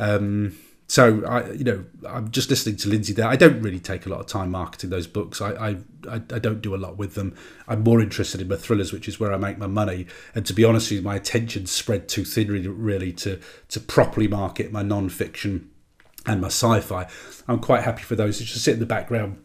[0.00, 0.56] Um,
[0.92, 3.26] so I, you know, I'm just listening to Lindsay there.
[3.26, 5.40] I don't really take a lot of time marketing those books.
[5.40, 7.34] I, I, I don't do a lot with them.
[7.66, 10.06] I'm more interested in my thrillers, which is where I make my money.
[10.34, 14.28] And to be honest with you, my attention spread too thin, really, to to properly
[14.28, 15.70] market my non-fiction
[16.26, 17.08] and my sci-fi.
[17.48, 19.42] I'm quite happy for those to just sit in the background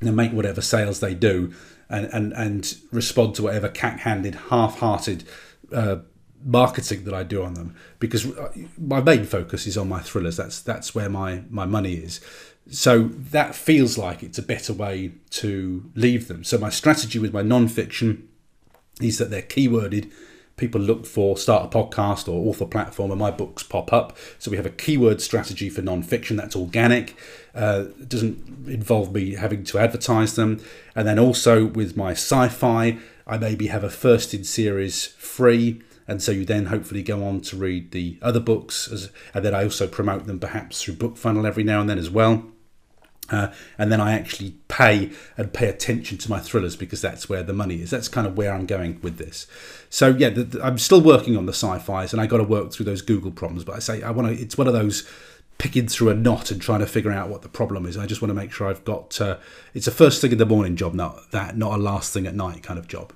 [0.00, 1.52] and make whatever sales they do,
[1.90, 5.24] and and and respond to whatever cack-handed, half-hearted.
[5.70, 5.96] Uh,
[6.44, 10.36] marketing that I do on them because uh, my main focus is on my thrillers.
[10.36, 12.20] That's that's where my my money is.
[12.70, 16.44] So that feels like it's a better way to leave them.
[16.44, 18.28] So my strategy with my non-fiction
[19.00, 20.10] is that they're keyworded.
[20.56, 24.16] People look for start a podcast or author platform, and my books pop up.
[24.38, 27.16] So we have a keyword strategy for non-fiction that's organic.
[27.54, 30.60] Uh, doesn't involve me having to advertise them.
[30.94, 36.20] And then also with my sci-fi, I maybe have a first in series free and
[36.20, 39.62] so you then hopefully go on to read the other books as, and then i
[39.62, 42.44] also promote them perhaps through bookfunnel every now and then as well
[43.30, 47.42] uh, and then I actually pay and pay attention to my thrillers because that's where
[47.42, 47.90] the money is.
[47.90, 49.46] That's kind of where I'm going with this.
[49.90, 52.72] So yeah, the, the, I'm still working on the sci-fi's, and I got to work
[52.72, 53.64] through those Google problems.
[53.64, 54.42] But I say I want to.
[54.42, 55.08] It's one of those
[55.58, 57.96] picking through a knot and trying to figure out what the problem is.
[57.96, 59.20] I just want to make sure I've got.
[59.20, 59.36] Uh,
[59.74, 62.34] it's a first thing in the morning job, not that, not a last thing at
[62.34, 63.12] night kind of job.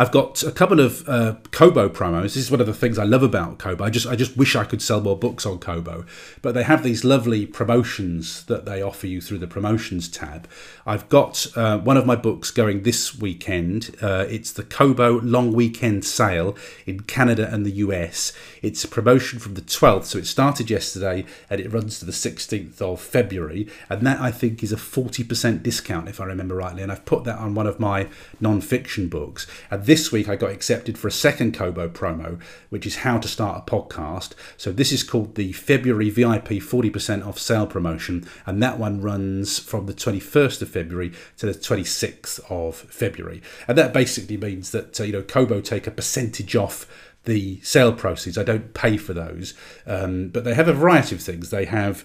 [0.00, 2.22] I've got a couple of uh, Kobo promos.
[2.22, 3.82] This is one of the things I love about Kobo.
[3.82, 6.06] I just I just wish I could sell more books on Kobo,
[6.40, 10.46] but they have these lovely promotions that they offer you through the promotions tab.
[10.86, 13.96] I've got uh, one of my books going this weekend.
[14.00, 16.56] Uh, it's the Kobo Long Weekend Sale
[16.86, 18.32] in Canada and the US.
[18.62, 22.12] It's a promotion from the 12th, so it started yesterday and it runs to the
[22.12, 26.84] 16th of February, and that I think is a 40% discount if I remember rightly.
[26.84, 28.06] And I've put that on one of my
[28.40, 29.48] non-fiction books.
[29.72, 33.26] And this week I got accepted for a second Kobo promo, which is how to
[33.26, 34.34] start a podcast.
[34.58, 39.58] So this is called the February VIP 40% off sale promotion, and that one runs
[39.58, 43.40] from the 21st of February to the 26th of February.
[43.66, 46.86] And that basically means that uh, you know Kobo take a percentage off
[47.24, 48.36] the sale proceeds.
[48.36, 49.54] I don't pay for those,
[49.86, 51.48] um, but they have a variety of things.
[51.48, 52.04] They have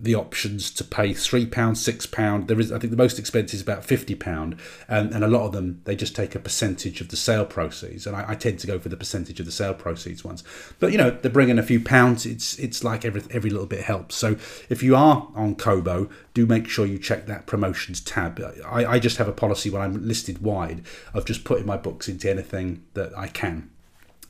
[0.00, 2.46] the options to pay three pound, six pound.
[2.46, 4.56] There is, I think, the most expensive is about fifty pound,
[4.86, 8.06] and, and a lot of them they just take a percentage of the sale proceeds,
[8.06, 10.44] and I, I, tend to go for the percentage of the sale proceeds ones.
[10.78, 12.26] But you know, they're bringing a few pounds.
[12.26, 14.14] It's it's like every every little bit helps.
[14.14, 14.36] So
[14.68, 18.40] if you are on Kobo, do make sure you check that promotions tab.
[18.64, 20.82] I, I just have a policy when I'm listed wide
[21.12, 23.70] of just putting my books into anything that I can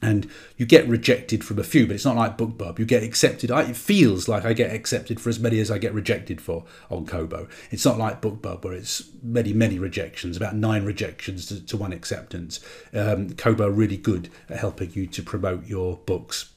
[0.01, 2.79] and you get rejected from a few, but it's not like BookBub.
[2.79, 3.51] You get accepted.
[3.51, 7.05] it feels like I get accepted for as many as I get rejected for on
[7.05, 7.49] Kobo.
[7.71, 11.93] It's not like BookBub where it's many, many rejections, about nine rejections to, to one
[11.93, 12.61] acceptance.
[12.95, 16.53] Um, Kobo really good at helping you to promote your books.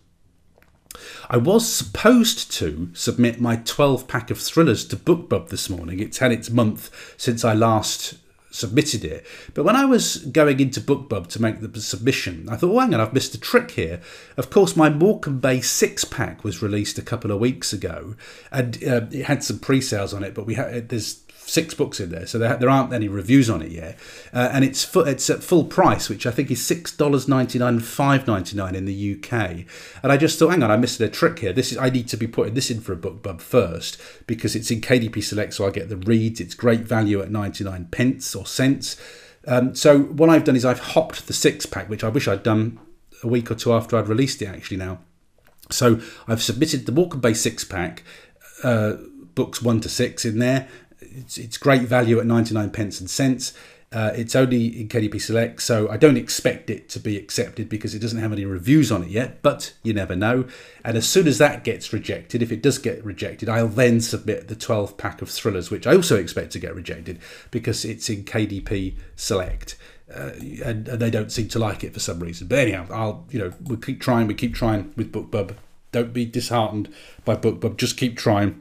[1.29, 5.99] I was supposed to submit my 12 pack of thrillers to BookBub this morning.
[5.99, 8.15] It's had its month since I last
[8.51, 9.25] submitted it.
[9.53, 12.93] But when I was going into BookBub to make the submission, I thought, oh, hang
[12.93, 14.01] on, I've missed a trick here.
[14.37, 18.15] Of course, my Morecambe Bay six pack was released a couple of weeks ago,
[18.51, 20.35] and uh, it had some pre-sales on it.
[20.35, 23.61] But we had there's six books in there, so there, there aren't any reviews on
[23.61, 23.97] it yet.
[24.33, 27.59] Uh, and it's fu- it's at full price, which I think is six dollars ninety
[27.59, 29.65] nine, five ninety nine in the UK.
[30.01, 31.53] And I just thought, hang on, I missed a trick here.
[31.53, 34.55] This is I need to be putting this in for a book BookBub first because
[34.55, 36.39] it's in KDP Select, so I get the reads.
[36.39, 38.99] It's great value at ninety nine pence or cents.
[39.47, 42.43] Um, so what I've done is I've hopped the six pack, which I wish I'd
[42.43, 42.79] done
[43.23, 44.47] a week or two after I'd released it.
[44.47, 44.99] Actually now.
[45.69, 48.03] So I've submitted the Morecambe Bay six pack,
[48.63, 48.93] uh,
[49.35, 50.67] books one to six in there,
[51.01, 53.53] it's, it's great value at 99 pence and cents.
[53.93, 57.93] Uh, it's only in KDP Select, so I don't expect it to be accepted because
[57.93, 60.45] it doesn't have any reviews on it yet, but you never know.
[60.85, 64.47] And as soon as that gets rejected, if it does get rejected, I'll then submit
[64.47, 67.19] the 12 pack of thrillers, which I also expect to get rejected
[67.51, 69.75] because it's in KDP Select.
[70.09, 70.31] Uh,
[70.63, 72.47] and, and, they don't seem to like it for some reason.
[72.47, 74.27] But anyhow, I'll you know we'll keep trying.
[74.27, 75.55] We keep trying with BookBub.
[75.93, 76.93] Don't be disheartened
[77.23, 77.77] by BookBub.
[77.77, 78.59] Just keep trying.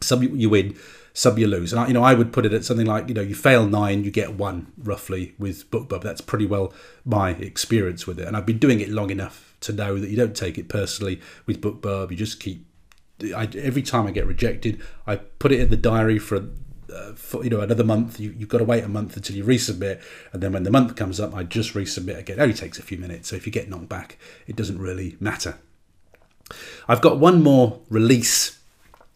[0.00, 0.76] Some you win
[1.18, 1.72] sub you lose.
[1.72, 3.66] And I, you know, I would put it at something like you know, you fail
[3.66, 6.00] nine, you get one roughly with BookBub.
[6.00, 6.72] That's pretty well
[7.04, 10.16] my experience with it, and I've been doing it long enough to know that you
[10.16, 12.12] don't take it personally with BookBub.
[12.12, 12.64] You just keep.
[13.34, 16.50] I, every time I get rejected, I put it in the diary for
[16.94, 19.44] uh, for, you know another month you, you've got to wait a month until you
[19.44, 20.00] resubmit
[20.32, 22.82] and then when the month comes up i just resubmit again it only takes a
[22.82, 24.16] few minutes so if you get knocked back
[24.46, 25.58] it doesn't really matter
[26.88, 28.57] i've got one more release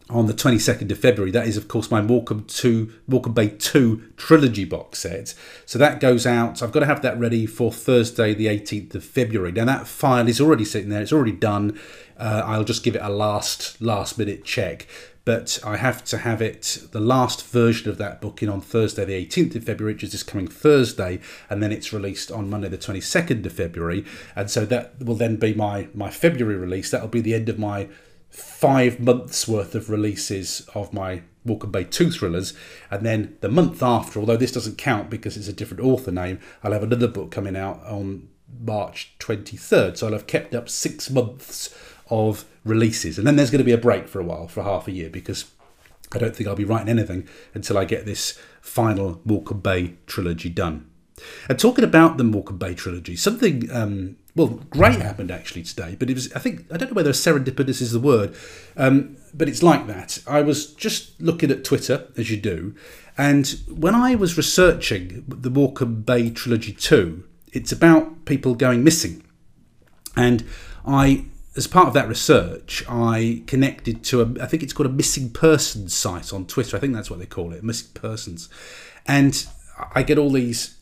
[0.09, 1.31] on the 22nd of February.
[1.31, 5.33] That is, of course, my Morecambe 2, Morecambe Bay 2 trilogy box set.
[5.65, 6.61] So that goes out.
[6.61, 9.51] I've got to have that ready for Thursday, the 18th of February.
[9.51, 11.79] Now, that file is already sitting there, it's already done.
[12.17, 14.87] Uh, I'll just give it a last, last minute check.
[15.25, 19.05] But I have to have it, the last version of that book in on Thursday,
[19.05, 22.67] the 18th of February, which is this coming Thursday, and then it's released on Monday,
[22.67, 24.03] the 22nd of February.
[24.35, 26.91] And so that will then be my, my February release.
[26.91, 27.87] That'll be the end of my
[28.33, 32.53] five months worth of releases of my Morecambe Bay 2 thrillers.
[32.89, 36.39] And then the month after, although this doesn't count because it's a different author name,
[36.63, 38.29] I'll have another book coming out on
[38.59, 39.97] March 23rd.
[39.97, 41.75] So I'll have kept up six months
[42.09, 43.17] of releases.
[43.17, 45.09] And then there's going to be a break for a while, for half a year,
[45.09, 45.45] because
[46.11, 50.49] I don't think I'll be writing anything until I get this final Morecambe Bay trilogy
[50.49, 50.89] done.
[51.47, 56.09] And talking about the Morecambe Bay trilogy, something um, well, great happened actually today, but
[56.09, 58.35] it was, I think, I don't know whether serendipitous is the word,
[58.75, 60.23] um, but it's like that.
[60.27, 62.73] I was just looking at Twitter, as you do,
[63.17, 69.23] and when I was researching the Morecambe Bay Trilogy 2, it's about people going missing.
[70.15, 70.43] And
[70.85, 71.25] I,
[71.55, 75.29] as part of that research, I connected to a, I think it's called a missing
[75.29, 76.75] persons site on Twitter.
[76.75, 78.49] I think that's what they call it, missing persons.
[79.05, 79.45] And
[79.93, 80.77] I get all these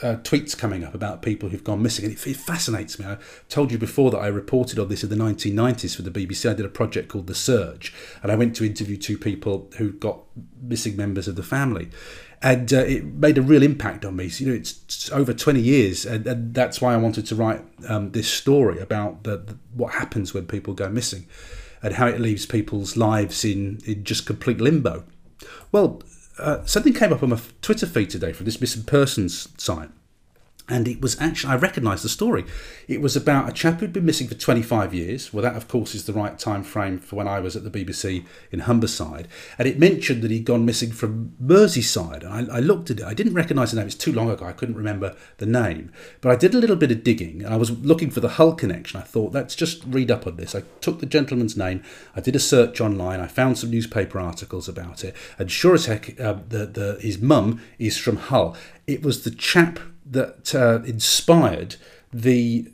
[0.00, 3.04] uh, tweets coming up about people who've gone missing, and it, it, fascinates me.
[3.04, 3.18] I
[3.48, 6.50] told you before that I reported on this in the 1990s for the BBC.
[6.50, 9.92] I did a project called The Search, and I went to interview two people who
[9.92, 10.20] got
[10.60, 11.90] missing members of the family,
[12.40, 14.28] and uh, it made a real impact on me.
[14.28, 17.62] So, you know, it's over 20 years, and, and that's why I wanted to write
[17.88, 21.26] um, this story about the, the, what happens when people go missing,
[21.82, 25.04] and how it leaves people's lives in in just complete limbo.
[25.70, 26.02] Well,
[26.38, 29.90] uh, something came up on my Twitter feed today from this missing persons site.
[30.68, 32.44] And it was actually, I recognised the story.
[32.86, 35.32] It was about a chap who'd been missing for 25 years.
[35.32, 37.70] Well, that, of course, is the right time frame for when I was at the
[37.70, 39.26] BBC in Humberside.
[39.58, 42.22] And it mentioned that he'd gone missing from Merseyside.
[42.24, 43.04] And I, I looked at it.
[43.04, 43.86] I didn't recognise the name.
[43.86, 44.46] It's too long ago.
[44.46, 45.90] I couldn't remember the name.
[46.20, 48.54] But I did a little bit of digging and I was looking for the Hull
[48.54, 49.00] connection.
[49.00, 50.54] I thought, let's just read up on this.
[50.54, 51.82] I took the gentleman's name.
[52.14, 53.20] I did a search online.
[53.20, 55.16] I found some newspaper articles about it.
[55.38, 58.56] And sure as heck, uh, the, the, his mum is from Hull.
[58.86, 61.76] It was the chap that uh, inspired
[62.12, 62.70] the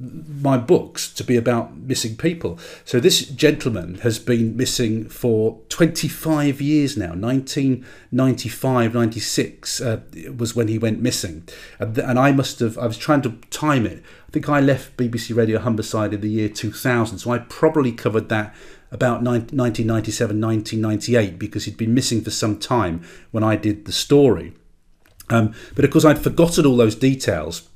[0.00, 2.58] my books to be about missing people.
[2.86, 7.10] So this gentleman has been missing for 25 years now.
[7.10, 10.00] 1995, 96 uh,
[10.34, 11.46] was when he went missing.
[11.78, 14.02] And, and I must have, I was trying to time it.
[14.28, 17.18] I think I left BBC Radio Humberside in the year 2000.
[17.18, 18.54] So I probably covered that
[18.90, 24.54] about 1997, 1998 because he'd been missing for some time when I did the story.
[25.30, 27.68] Um, but of course, I'd forgotten all those details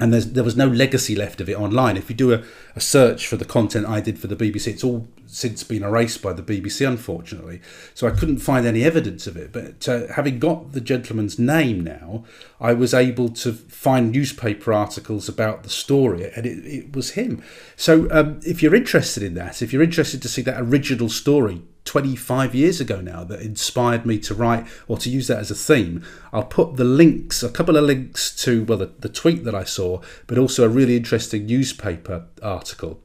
[0.00, 1.98] and there was no legacy left of it online.
[1.98, 2.42] If you do a,
[2.74, 6.22] a, search for the content I did for the BBC, it's all since been erased
[6.22, 7.60] by the BBC, unfortunately.
[7.94, 9.52] So I couldn't find any evidence of it.
[9.52, 12.24] But uh, having got the gentleman's name now,
[12.58, 17.42] I was able to find newspaper articles about the story, and it, it was him.
[17.76, 21.60] So um, if you're interested in that, if you're interested to see that original story
[21.90, 25.56] 25 years ago now that inspired me to write or to use that as a
[25.56, 26.04] theme.
[26.32, 29.64] I'll put the links, a couple of links to, well, the, the tweet that I
[29.64, 33.00] saw, but also a really interesting newspaper article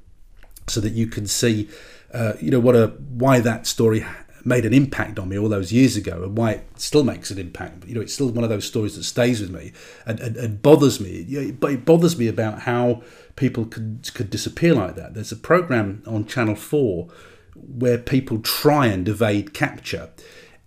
[0.68, 1.68] so that you can see,
[2.14, 4.06] uh, you know, what a why that story
[4.44, 7.40] made an impact on me all those years ago and why it still makes an
[7.40, 7.88] impact.
[7.88, 9.72] You know, it's still one of those stories that stays with me
[10.06, 11.52] and, and, and bothers me.
[11.54, 13.02] But it bothers me about how
[13.36, 15.16] people could, could disappear like that.
[15.16, 17.08] There's a program on Channel 4
[17.56, 20.10] where people try and evade capture.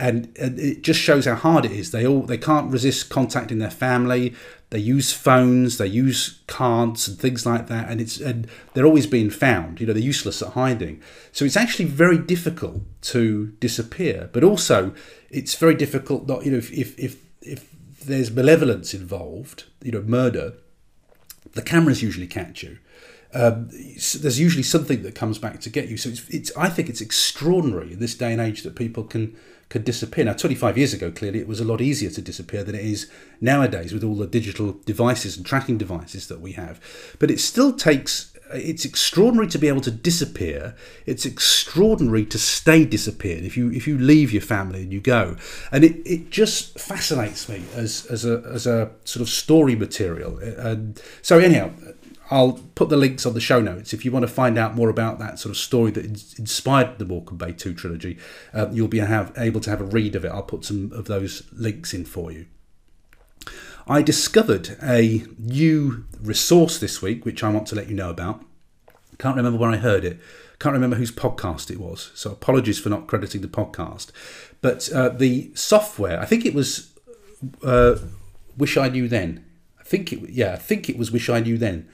[0.01, 1.91] And, and it just shows how hard it is.
[1.91, 4.35] They all they can't resist contacting their family.
[4.71, 9.07] They use phones, they use cards and things like that, and it's and they're always
[9.09, 9.81] being found.
[9.81, 11.03] You know, they're useless at hiding.
[11.33, 14.31] So it's actually very difficult to disappear.
[14.33, 14.95] But also,
[15.31, 17.75] it's very difficult not you know if if if, if
[18.05, 20.55] there's malevolence involved, you know, murder,
[21.55, 22.79] the cameras usually catch you
[23.35, 25.97] um, there's usually something that comes back to get you.
[25.97, 29.37] So it's, it's, I think it's extraordinary in this day and age that people can
[29.69, 30.25] can disappear.
[30.25, 33.11] Now, 25 years ago, clearly, it was a lot easier to disappear than it is
[33.41, 36.81] nowadays with all the digital devices and tracking devices that we have.
[37.19, 38.33] But it still takes.
[38.51, 40.75] It's extraordinary to be able to disappear.
[41.05, 45.37] It's extraordinary to stay disappeared if you if you leave your family and you go.
[45.71, 50.39] And it, it just fascinates me as as a as a sort of story material.
[50.39, 51.73] And so anyhow,
[52.31, 54.91] I'll put the links on the show notes if you want to find out more
[54.91, 56.05] about that sort of story that
[56.39, 58.19] inspired the Morecambe Bay 2 trilogy.
[58.53, 60.29] Uh, you'll be have, able to have a read of it.
[60.29, 62.47] I'll put some of those links in for you.
[63.87, 68.45] I discovered a new resource this week, which I want to let you know about.
[69.19, 70.21] Can't remember where I heard it.
[70.59, 72.11] Can't remember whose podcast it was.
[72.15, 74.11] So apologies for not crediting the podcast.
[74.61, 76.93] But uh, the software, I think it was
[77.65, 77.97] uh,
[78.59, 79.45] Wish I Knew Then.
[79.81, 81.89] I think it, yeah, I think it was Wish I Knew Then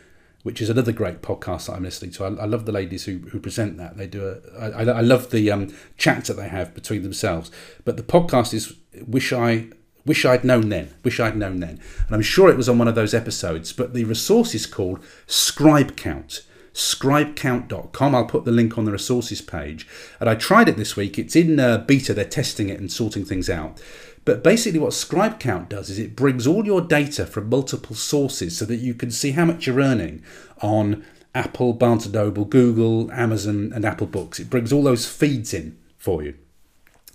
[0.44, 2.24] which is another great podcast that I'm listening to.
[2.24, 3.96] I, I love the ladies who, who present that.
[3.96, 4.72] They do a.
[4.72, 7.50] I, I love the um, chats that they have between themselves.
[7.84, 8.74] But the podcast is
[9.06, 9.68] wish I
[10.04, 10.94] wish I'd known then.
[11.02, 11.80] Wish I'd known then.
[12.06, 13.72] And I'm sure it was on one of those episodes.
[13.72, 16.42] But the resource is called Scribe Count.
[16.74, 18.14] Scribecount.com.
[18.14, 19.88] I'll put the link on the resources page.
[20.20, 21.18] And I tried it this week.
[21.18, 22.12] It's in uh, beta.
[22.12, 23.80] They're testing it and sorting things out.
[24.24, 28.56] But basically, what Scribe Count does is it brings all your data from multiple sources
[28.56, 30.22] so that you can see how much you're earning
[30.62, 31.04] on
[31.34, 34.40] Apple, Barnes & Noble, Google, Amazon, and Apple Books.
[34.40, 36.34] It brings all those feeds in for you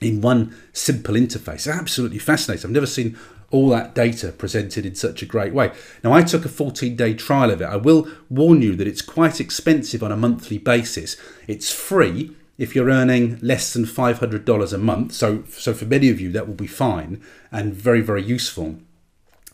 [0.01, 1.71] in one simple interface.
[1.71, 2.67] Absolutely fascinating.
[2.67, 3.17] I've never seen
[3.51, 5.71] all that data presented in such a great way.
[6.03, 7.65] Now, I took a 14 day trial of it.
[7.65, 11.17] I will warn you that it's quite expensive on a monthly basis.
[11.47, 15.13] It's free if you're earning less than $500 a month.
[15.13, 18.77] So, so for many of you, that will be fine and very, very useful.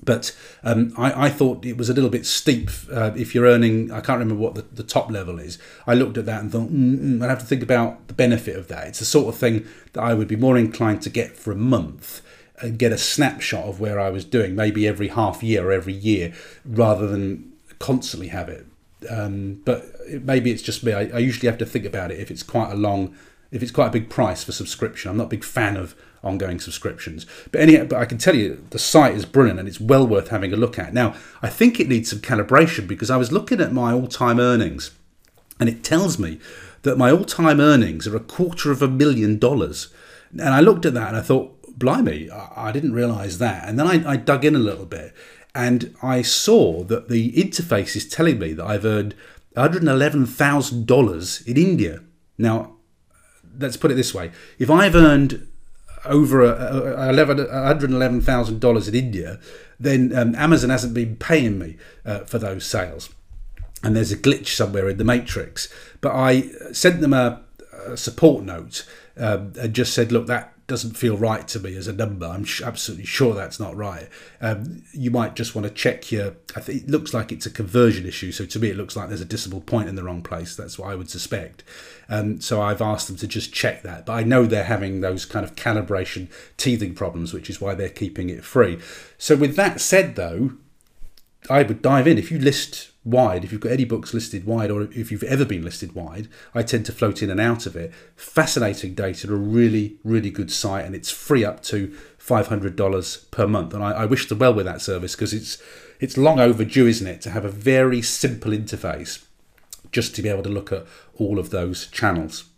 [0.03, 3.91] But um, I, I, thought it was a little bit steep uh, if you're earning,
[3.91, 5.57] I can't remember what the, the top level is.
[5.87, 8.57] I looked at that and thought, mm, mm, I'd have to think about the benefit
[8.57, 8.87] of that.
[8.87, 11.55] It's the sort of thing that I would be more inclined to get for a
[11.55, 12.21] month
[12.59, 15.93] and get a snapshot of where I was doing, maybe every half year or every
[15.93, 16.33] year,
[16.65, 18.65] rather than constantly have it.
[19.09, 20.93] Um, but maybe it's just me.
[20.93, 23.15] I, I, usually have to think about it if it's quite a long,
[23.51, 25.11] if it's quite a big price for subscription.
[25.11, 27.25] I'm not a big fan of ongoing subscriptions.
[27.51, 30.29] But any, but I can tell you the site is brilliant and it's well worth
[30.29, 30.93] having a look at.
[30.93, 34.91] Now, I think it needs some calibration because I was looking at my all-time earnings,
[35.59, 36.39] and it tells me
[36.81, 39.93] that my all-time earnings are a quarter of a million dollars.
[40.31, 43.67] And I looked at that and I thought, blimey, I, I didn't realise that.
[43.67, 45.13] And then I, I dug in a little bit
[45.55, 49.15] and I saw that the interface is telling me that I've earned
[49.55, 52.03] $111,000 in India.
[52.37, 52.73] Now,
[53.57, 55.47] let's put it this way if I've earned
[56.03, 59.39] over $111,000 in India,
[59.79, 63.09] then um, Amazon hasn't been paying me uh, for those sales.
[63.81, 65.67] And there's a glitch somewhere in the matrix.
[66.01, 67.41] But I sent them a,
[67.87, 68.87] a support note
[69.17, 72.25] um, and just said, look, that doesn't feel right to me as a number.
[72.25, 74.09] I'm sh- absolutely sure that's not right.
[74.41, 76.35] Um, you might just want to check your.
[76.55, 78.31] I think it looks like it's a conversion issue.
[78.31, 80.55] So to me, it looks like there's a decimal point in the wrong place.
[80.55, 81.63] That's what I would suspect.
[82.09, 84.05] Um, so I've asked them to just check that.
[84.07, 87.89] But I know they're having those kind of calibration teething problems, which is why they're
[87.89, 88.79] keeping it free.
[89.17, 90.53] So with that said, though,
[91.49, 92.17] I would dive in.
[92.17, 95.45] If you list wide, if you've got any books listed wide, or if you've ever
[95.45, 97.93] been listed wide, I tend to float in and out of it.
[98.15, 103.73] Fascinating data, a really, really good site, and it's free up to $500 per month.
[103.73, 105.61] And I, I wish them well with that service because it's
[105.99, 109.23] it's long overdue, isn't it, to have a very simple interface
[109.91, 110.85] just to be able to look at
[111.17, 112.49] all of those channels.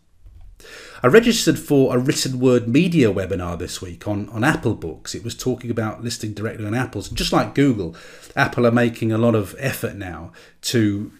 [1.03, 5.13] I registered for a written word media webinar this week on, on Apple Books.
[5.13, 7.09] It was talking about listing directly on Apple's.
[7.09, 7.95] Just like Google,
[8.35, 10.31] Apple are making a lot of effort now
[10.61, 11.11] to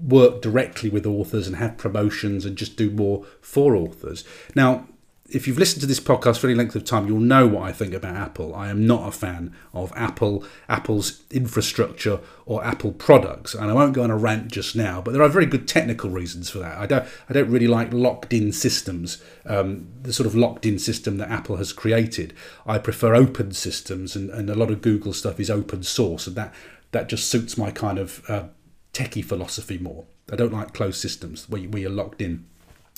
[0.00, 4.24] work directly with authors and have promotions and just do more for authors.
[4.54, 4.86] Now,
[5.28, 7.72] if you've listened to this podcast for any length of time, you'll know what I
[7.72, 8.54] think about Apple.
[8.54, 13.94] I am not a fan of Apple, Apple's infrastructure, or Apple products, and I won't
[13.94, 15.00] go on a rant just now.
[15.00, 16.78] But there are very good technical reasons for that.
[16.78, 21.30] I don't, I don't really like locked-in systems, um, the sort of locked-in system that
[21.30, 22.32] Apple has created.
[22.64, 26.36] I prefer open systems, and, and a lot of Google stuff is open source, and
[26.36, 26.54] that
[26.92, 28.44] that just suits my kind of uh,
[28.92, 30.04] techie philosophy more.
[30.32, 32.46] I don't like closed systems where, you're locked in.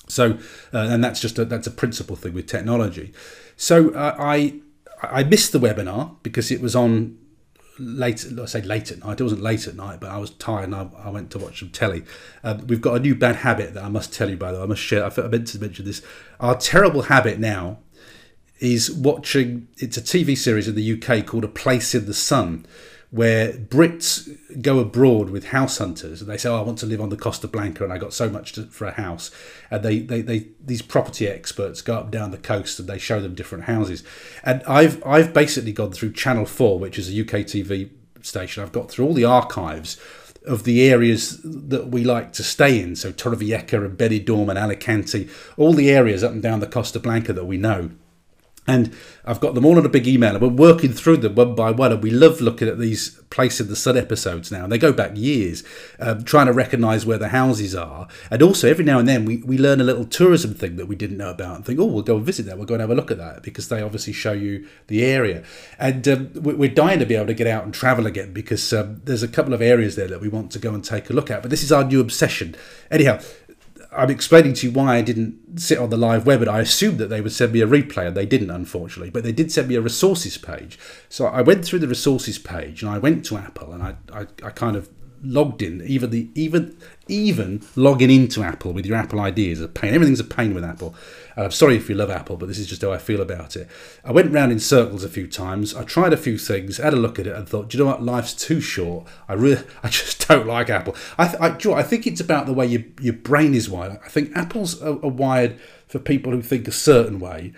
[0.08, 0.38] So,
[0.72, 3.12] uh, and that's just a, that's a principal thing with technology.
[3.56, 4.60] So uh, I
[5.02, 7.18] I missed the webinar because it was on
[7.78, 8.26] late.
[8.30, 9.20] Let's say late at night.
[9.20, 11.60] It wasn't late at night, but I was tired and I, I went to watch
[11.60, 12.04] some telly.
[12.42, 14.36] Uh, we've got a new bad habit that I must tell you.
[14.36, 15.04] By the way, I must share.
[15.04, 16.02] I meant to mention this.
[16.40, 17.78] Our terrible habit now
[18.58, 19.68] is watching.
[19.76, 22.66] It's a TV series in the UK called A Place in the Sun
[23.10, 27.00] where Brits go abroad with house hunters and they say, oh, I want to live
[27.00, 29.30] on the Costa Blanca and I got so much to, for a house.
[29.70, 33.20] And they, they, they, these property experts go up down the coast and they show
[33.20, 34.04] them different houses.
[34.44, 37.90] And I've, I've basically gone through Channel 4, which is a UK TV
[38.20, 38.62] station.
[38.62, 39.98] I've got through all the archives
[40.46, 42.94] of the areas that we like to stay in.
[42.94, 47.32] So Torrevieja and Benidorm and Alicante, all the areas up and down the Costa Blanca
[47.32, 47.90] that we know.
[48.68, 48.94] And
[49.24, 51.70] I've got them all on a big email, and we're working through them one by
[51.70, 51.90] one.
[51.90, 54.92] And we love looking at these Place in the Sun episodes now, and they go
[54.92, 55.62] back years,
[56.00, 58.08] um, trying to recognise where the houses are.
[58.30, 60.96] And also, every now and then, we, we learn a little tourism thing that we
[60.96, 62.56] didn't know about and think, oh, we'll go and visit that.
[62.56, 65.44] We'll go and have a look at that because they obviously show you the area.
[65.78, 69.00] And um, we're dying to be able to get out and travel again because um,
[69.04, 71.30] there's a couple of areas there that we want to go and take a look
[71.30, 71.42] at.
[71.42, 72.54] But this is our new obsession.
[72.90, 73.20] Anyhow,
[73.90, 76.48] I'm explaining to you why I didn't sit on the live webinar.
[76.48, 79.10] I assumed that they would send me a replay, and they didn't, unfortunately.
[79.10, 80.78] But they did send me a resources page.
[81.08, 84.26] So I went through the resources page, and I went to Apple, and I, I,
[84.44, 84.90] I kind of
[85.22, 85.82] logged in.
[85.86, 86.76] Even the even
[87.08, 89.94] even logging into Apple with your Apple ID is a pain.
[89.94, 90.94] Everything's a pain with Apple.
[91.38, 93.54] And I'm sorry if you love Apple, but this is just how I feel about
[93.54, 93.68] it.
[94.04, 95.72] I went round in circles a few times.
[95.72, 97.88] I tried a few things, had a look at it, and thought, do you know
[97.88, 98.02] what?
[98.02, 99.06] Life's too short.
[99.28, 100.96] I really, I just don't like Apple.
[101.16, 104.00] I, I, I think it's about the way your your brain is wired.
[104.04, 107.52] I think Apple's are, are wired for people who think a certain way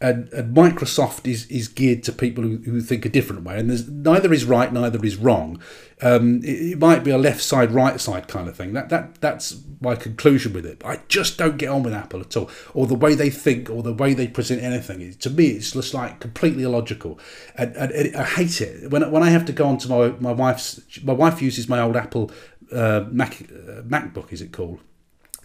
[0.00, 3.70] and, and Microsoft is, is geared to people who, who think a different way, and
[3.70, 5.60] there's neither is right, neither is wrong.
[6.02, 8.74] Um, it, it, might be a left side, right side kind of thing.
[8.74, 10.82] That that that's my conclusion with it.
[10.84, 13.82] I just don't get on with Apple at all, or the way they think, or
[13.82, 15.00] the way they present anything.
[15.00, 17.18] It, to me, it's just like completely illogical,
[17.54, 20.32] and, and, and, I hate it when when I have to go onto my my
[20.32, 20.80] wife's.
[21.02, 22.30] My wife uses my old Apple
[22.72, 24.80] uh, Mac uh, MacBook, is it called?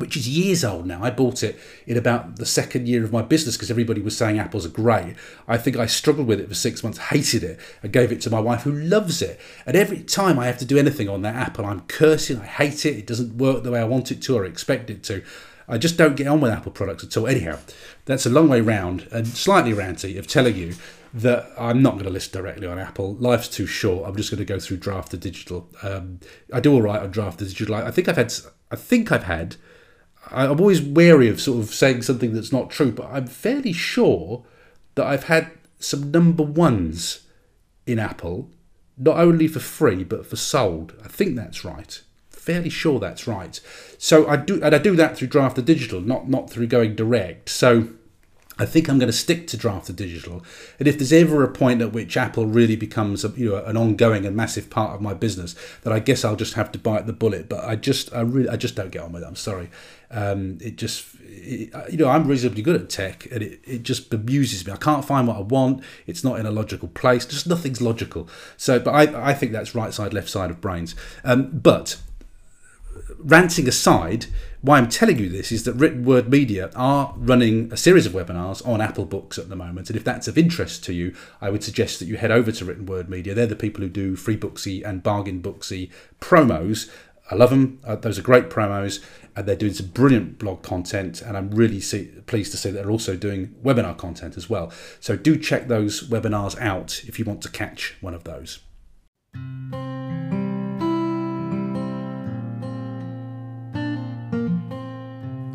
[0.02, 1.04] Which is years old now.
[1.04, 4.40] I bought it in about the second year of my business because everybody was saying
[4.40, 5.16] apples are great.
[5.48, 8.30] I think I struggled with it for six months, hated it, and gave it to
[8.30, 9.40] my wife who loves it.
[9.66, 12.86] And every time I have to do anything on that Apple, I'm cursing, I hate
[12.86, 15.24] it, it doesn't work the way I want it to or expect it to.
[15.68, 17.28] I just don't get on with Apple products at all.
[17.28, 17.60] Anyhow,
[18.06, 20.74] that's a long way round and slightly ranty of telling you
[21.14, 23.16] that I'm not going to list directly on Apple.
[23.16, 24.08] Life's too short.
[24.08, 25.84] I'm just going to go through Draft2Digital.
[25.84, 26.20] Um,
[26.54, 27.84] I do all right on Draft2Digital.
[27.84, 28.34] I think I've had.
[28.70, 29.58] I think I've had
[30.32, 34.44] I'm always wary of sort of saying something that's not true, but I'm fairly sure
[34.96, 37.22] that I've had some number ones
[37.86, 38.50] in Apple,
[38.98, 40.94] not only for free but for sold.
[41.04, 42.02] I think that's right.
[42.30, 43.60] Fairly sure that's right.
[43.98, 47.50] So I do, and I do that through Draft2Digital, not not through going direct.
[47.50, 47.90] So
[48.58, 50.44] I think I'm going to stick to Draft2Digital.
[50.78, 53.78] And if there's ever a point at which Apple really becomes a, you know an
[53.78, 57.06] ongoing and massive part of my business, then I guess I'll just have to bite
[57.06, 57.50] the bullet.
[57.50, 59.28] But I just I really I just don't get on with it.
[59.28, 59.70] I'm sorry.
[60.12, 64.10] Um, it just it, you know I'm reasonably good at tech, and it, it just
[64.10, 64.74] bemuses me.
[64.74, 65.84] I can't find what I want.
[66.06, 67.26] It's not in a logical place.
[67.26, 68.28] Just nothing's logical.
[68.58, 70.96] So, but I I think that's right side left side of brains.
[71.24, 71.98] Um, but
[73.18, 74.26] ranting aside,
[74.62, 78.14] why I'm telling you this is that Written Word Media are running a series of
[78.14, 79.90] webinars on Apple Books at the moment.
[79.90, 82.66] And if that's of interest to you, I would suggest that you head over to
[82.66, 83.34] Written Word Media.
[83.34, 85.90] They're the people who do Free Booksy and Bargain Booksy
[86.20, 86.90] promos.
[87.30, 87.80] I love them.
[87.84, 89.04] Uh, those are great promos.
[89.36, 91.22] And they're doing some brilliant blog content.
[91.22, 94.72] And I'm really see, pleased to say that they're also doing webinar content as well.
[95.00, 98.60] So do check those webinars out if you want to catch one of those.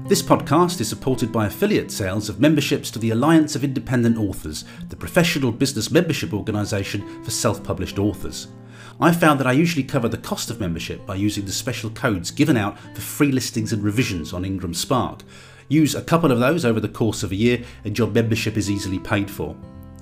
[0.09, 4.65] This podcast is supported by affiliate sales of memberships to the Alliance of Independent Authors,
[4.89, 8.47] the professional business membership organisation for self published authors.
[8.99, 12.31] I found that I usually cover the cost of membership by using the special codes
[12.31, 15.23] given out for free listings and revisions on Ingram Spark.
[15.69, 18.71] Use a couple of those over the course of a year, and your membership is
[18.71, 19.55] easily paid for.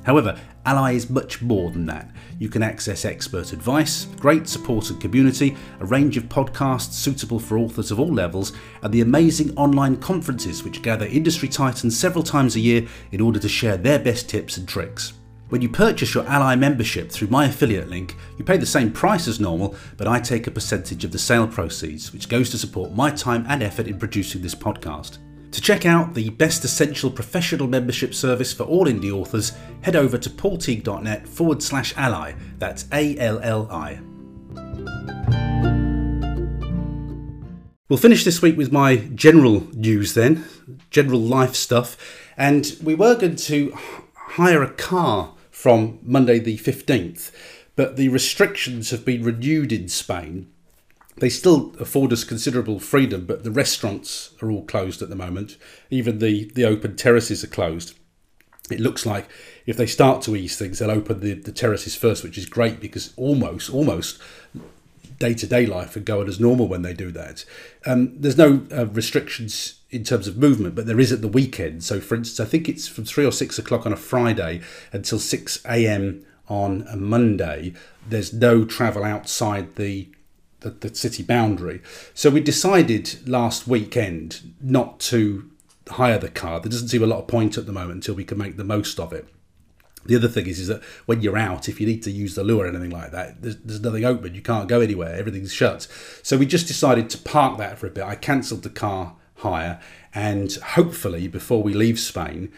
[0.05, 2.09] However, ALLi is much more than that.
[2.39, 7.59] You can access expert advice, great support and community, a range of podcasts suitable for
[7.59, 12.55] authors of all levels, and the amazing online conferences which gather industry titans several times
[12.55, 15.15] a year in order to share their best tips and tricks.
[15.51, 19.29] When you purchase your ALLi membership through my affiliate link, you pay the same price
[19.29, 22.95] as normal, but I take a percentage of the sale proceeds, which goes to support
[22.95, 25.19] my time and effort in producing this podcast.
[25.53, 30.17] To check out the best essential professional membership service for all indie authors, head over
[30.17, 32.33] to paulteague.net forward slash ally.
[32.59, 34.01] That's A L L I.
[37.89, 40.47] We'll finish this week with my general news then,
[40.91, 41.97] general life stuff.
[42.37, 43.77] And we were going to
[44.35, 47.31] hire a car from Monday the 15th,
[47.77, 50.49] but the restrictions have been renewed in Spain
[51.17, 55.57] they still afford us considerable freedom, but the restaurants are all closed at the moment.
[55.91, 57.97] Even the, the open terraces are closed.
[58.71, 59.29] It looks like
[59.67, 62.81] if they start to ease things, they'll open the, the terraces first, which is great
[62.81, 64.21] because almost, almost
[65.19, 67.45] day to day life are going as normal when they do that.
[67.87, 71.85] Um, there's no uh, restrictions in terms of movement, but there is at the weekend.
[71.85, 74.61] So, for instance, I think it's from three or six o'clock on a Friday
[74.93, 76.27] until 6 a.m.
[76.49, 77.75] on a Monday.
[78.07, 80.09] There's no travel outside the
[80.61, 81.83] the, the city boundary.
[82.15, 85.51] So we decided last weekend not to
[85.91, 86.59] hire the car.
[86.59, 88.65] There doesn't seem a lot of point at the moment until we can make the
[88.65, 89.29] most of it.
[90.07, 92.45] The other thing is, is that when you're out, if you need to use the
[92.45, 94.35] lure or anything like that, there's, there's nothing open.
[94.35, 95.15] You can't go anywhere.
[95.15, 95.87] Everything's shut.
[96.23, 98.05] So we just decided to park that for a bit.
[98.05, 99.81] I cancelled the car hire,
[100.15, 102.53] and hopefully, before we leave Spain,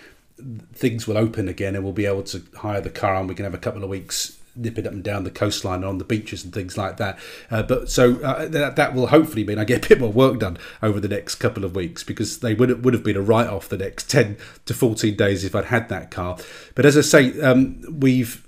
[0.73, 3.45] things will open again, and we'll be able to hire the car, and we can
[3.45, 6.53] have a couple of weeks nipping up and down the coastline on the beaches and
[6.53, 7.19] things like that.
[7.51, 10.39] Uh, but so uh, that, that will hopefully mean I get a bit more work
[10.39, 13.49] done over the next couple of weeks because they would would have been a write
[13.49, 16.39] off the next ten to fourteen days if I'd had that car.
[16.75, 18.47] But as I say, um, we've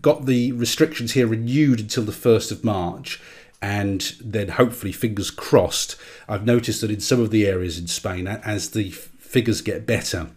[0.00, 3.20] got the restrictions here renewed until the first of March.
[3.60, 5.96] And then, hopefully, fingers crossed.
[6.28, 10.30] I've noticed that in some of the areas in Spain, as the figures get better,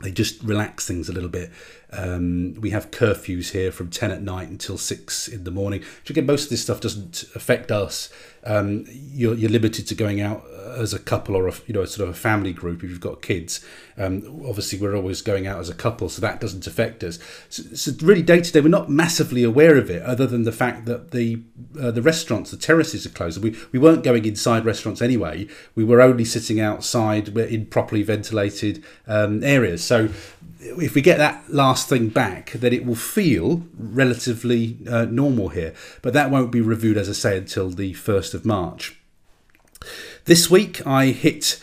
[0.00, 1.50] they just relax things a little bit
[1.92, 5.80] um, we have curfews here from 10 at night until 6 in the morning.
[6.00, 8.08] Which again, most of this stuff doesn't affect us.
[8.44, 10.44] Um, you're, you're limited to going out
[10.76, 13.22] as a couple or a, you know sort of a family group if you've got
[13.22, 13.64] kids.
[13.96, 17.18] Um, obviously, we're always going out as a couple, so that doesn't affect us.
[17.48, 20.52] So, so really, day to day, we're not massively aware of it, other than the
[20.52, 21.42] fact that the
[21.80, 23.42] uh, the restaurants, the terraces are closed.
[23.42, 25.46] We we weren't going inside restaurants anyway.
[25.74, 29.84] We were only sitting outside in properly ventilated um, areas.
[29.84, 30.08] So
[30.64, 35.74] if we get that last thing back, then it will feel relatively uh, normal here.
[36.02, 37.92] But that won't be reviewed, as I say, until the
[38.32, 38.98] 1st of March.
[40.24, 41.62] This week I hit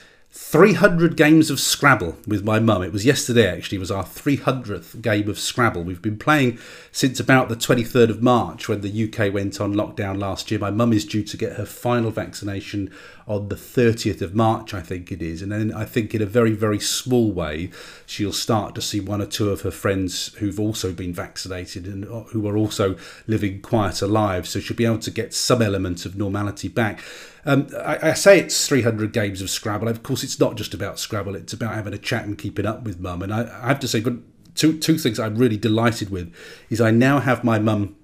[0.51, 2.81] 300 games of Scrabble with my mum.
[2.81, 5.83] It was yesterday actually, it was our 300th game of Scrabble.
[5.83, 6.57] We've been playing
[6.91, 10.59] since about the 23rd of March when the UK went on lockdown last year.
[10.59, 12.91] My mum is due to get her final vaccination
[13.27, 15.43] on the 30th of March, I think it is.
[15.43, 17.69] And then I think in a very, very small way,
[18.07, 22.05] she'll start to see one or two of her friends who've also been vaccinated and
[22.05, 22.95] uh, who are also
[23.27, 24.49] living quieter lives.
[24.49, 27.01] So she'll be able to get some element of normality back.
[27.49, 29.87] Um, I, I, say it's 300 games of Scrabble.
[29.87, 31.35] Of course, it's not just about Scrabble.
[31.35, 33.23] It's about having a chat and keeping up with mum.
[33.23, 34.13] And I, I have to say, but
[34.53, 36.31] two two things I'm really delighted with
[36.69, 37.95] is I now have my mum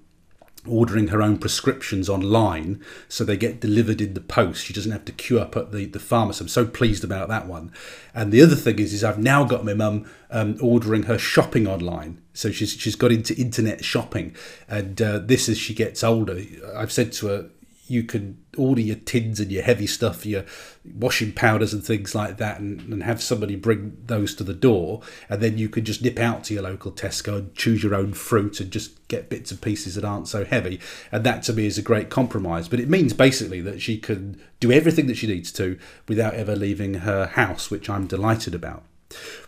[0.67, 5.05] ordering her own prescriptions online so they get delivered in the post she doesn't have
[5.05, 7.71] to queue up at the, the pharmacy i'm so pleased about that one
[8.15, 11.67] and the other thing is is i've now got my mum um, ordering her shopping
[11.67, 14.35] online so she's she's got into internet shopping
[14.67, 16.41] and uh, this as she gets older
[16.75, 17.47] i've said to her
[17.87, 20.45] you can order your tins and your heavy stuff, your
[20.93, 25.01] washing powders and things like that, and, and have somebody bring those to the door,
[25.29, 28.13] and then you can just nip out to your local Tesco and choose your own
[28.13, 30.79] fruit and just get bits and pieces that aren't so heavy.
[31.11, 32.67] And that to me is a great compromise.
[32.67, 35.77] But it means basically that she can do everything that she needs to
[36.07, 38.83] without ever leaving her house, which I'm delighted about.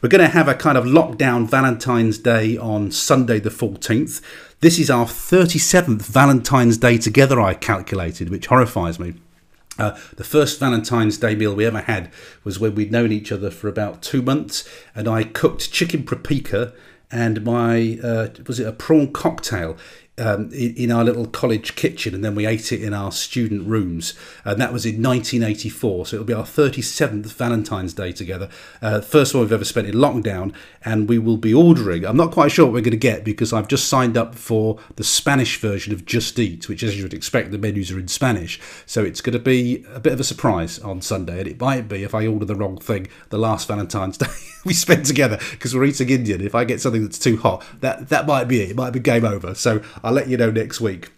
[0.01, 4.21] We're going to have a kind of lockdown Valentine's Day on Sunday the 14th.
[4.59, 9.15] This is our 37th Valentine's Day together, I calculated, which horrifies me.
[9.79, 12.11] Uh, the first Valentine's Day meal we ever had
[12.43, 16.73] was when we'd known each other for about two months, and I cooked chicken paprika
[17.11, 19.77] and my uh, was it a prawn cocktail
[20.17, 24.13] um, in, our little college kitchen, and then we ate it in our student rooms.
[24.43, 26.07] And that was in 1984.
[26.07, 28.49] So it'll be our 37th Valentine's Day together.
[28.81, 30.53] Uh, first one we've ever spent in lockdown,
[30.83, 32.05] and we will be ordering.
[32.05, 34.79] I'm not quite sure what we're going to get because I've just signed up for
[34.95, 38.07] the Spanish version of Just Eat, which, as you would expect, the menus are in
[38.07, 38.59] Spanish.
[38.85, 41.87] So it's going to be a bit of a surprise on Sunday, and it might
[41.87, 44.27] be if I order the wrong thing the last Valentine's Day
[44.67, 46.41] we spend together because we're eating Indian.
[46.41, 48.71] If I get something that's too hot, that that might be it.
[48.71, 49.55] It might be game over.
[49.55, 51.11] So I'll let you know next week.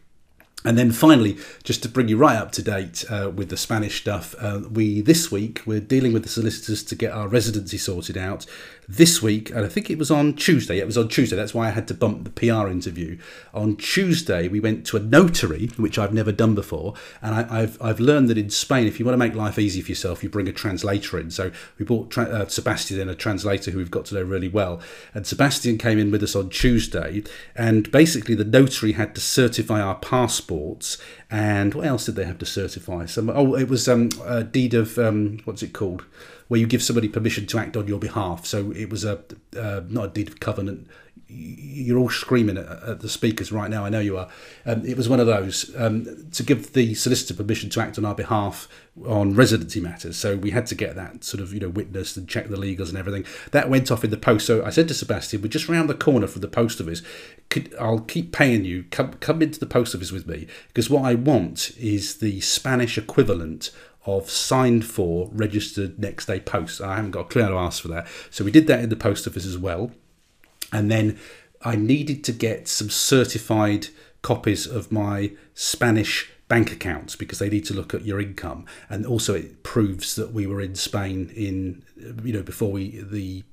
[0.65, 4.01] And then finally, just to bring you right up to date uh, with the Spanish
[4.01, 8.17] stuff, uh, we this week we're dealing with the solicitors to get our residency sorted
[8.17, 8.47] out.
[8.91, 10.79] This week, and I think it was on Tuesday.
[10.79, 11.35] It was on Tuesday.
[11.35, 13.19] That's why I had to bump the PR interview.
[13.53, 17.79] On Tuesday, we went to a notary, which I've never done before, and I, have
[17.79, 20.29] I've learned that in Spain, if you want to make life easy for yourself, you
[20.29, 21.29] bring a translator in.
[21.29, 24.47] So we brought tra- uh, Sebastian in, a translator who we've got to know really
[24.47, 24.81] well,
[25.13, 27.21] and Sebastian came in with us on Tuesday,
[27.55, 30.97] and basically the notary had to certify our passports
[31.31, 33.05] and what else did they have to certify?
[33.05, 36.05] Some oh, it was um, a deed of um, what's it called,
[36.49, 38.45] where you give somebody permission to act on your behalf.
[38.45, 39.23] So it was a
[39.57, 40.87] uh, not a deed of covenant
[41.31, 43.85] you're all screaming at, at, the speakers right now.
[43.85, 44.27] I know you are.
[44.65, 48.05] Um, it was one of those um, to give the solicitor permission to act on
[48.05, 48.67] our behalf
[49.05, 50.17] on residency matters.
[50.17, 52.89] So we had to get that sort of you know witnessed and check the legals
[52.89, 53.25] and everything.
[53.51, 54.47] That went off in the post.
[54.47, 57.03] So I said to Sebastian, "We're just round the corner from the post office.
[57.49, 58.85] Could, I'll keep paying you.
[58.89, 62.97] Come come into the post office with me because what I want is the Spanish
[62.97, 63.69] equivalent."
[64.05, 66.81] Of signed for registered next day post.
[66.81, 68.07] I haven't got a clue how to ask for that.
[68.29, 69.91] So we did that in the post office as well.
[70.71, 71.19] And then
[71.61, 73.87] I needed to get some certified
[74.21, 79.05] copies of my Spanish bank accounts because they need to look at your income and
[79.05, 81.83] also it proves that we were in Spain in
[82.23, 83.43] you know before we the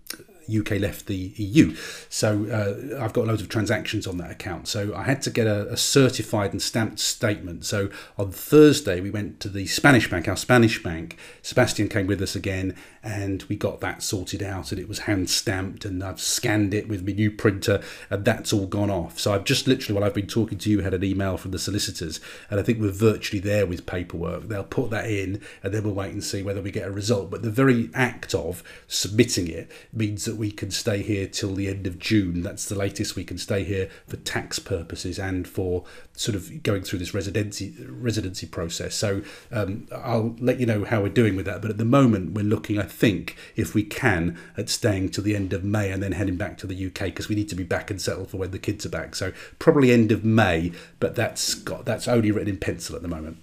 [0.48, 1.74] UK left the EU.
[2.08, 4.68] So uh, I've got loads of transactions on that account.
[4.68, 7.64] So I had to get a, a, certified and stamped statement.
[7.64, 11.16] So on Thursday, we went to the Spanish bank, our Spanish bank.
[11.42, 12.74] Sebastian came with us again,
[13.06, 14.72] and we got that sorted out.
[14.72, 17.80] And it was hand stamped, and I've scanned it with my new printer,
[18.10, 19.18] and that's all gone off.
[19.20, 21.58] So I've just literally, while I've been talking to you, had an email from the
[21.58, 24.48] solicitors, and I think we're virtually there with paperwork.
[24.48, 27.30] They'll put that in, and then we'll wait and see whether we get a result.
[27.30, 31.68] But the very act of submitting it means that we can stay here till the
[31.68, 32.42] end of June.
[32.42, 35.84] That's the latest we can stay here for tax purposes and for
[36.14, 38.94] sort of going through this residency residency process.
[38.94, 41.62] So um, I'll let you know how we're doing with that.
[41.62, 45.36] But at the moment, we're looking, I think, if we can, at staying till the
[45.36, 47.64] end of May and then heading back to the UK because we need to be
[47.64, 49.14] back and settled for when the kids are back.
[49.14, 53.08] So probably end of May, but that's got that's only written in pencil at the
[53.08, 53.38] moment.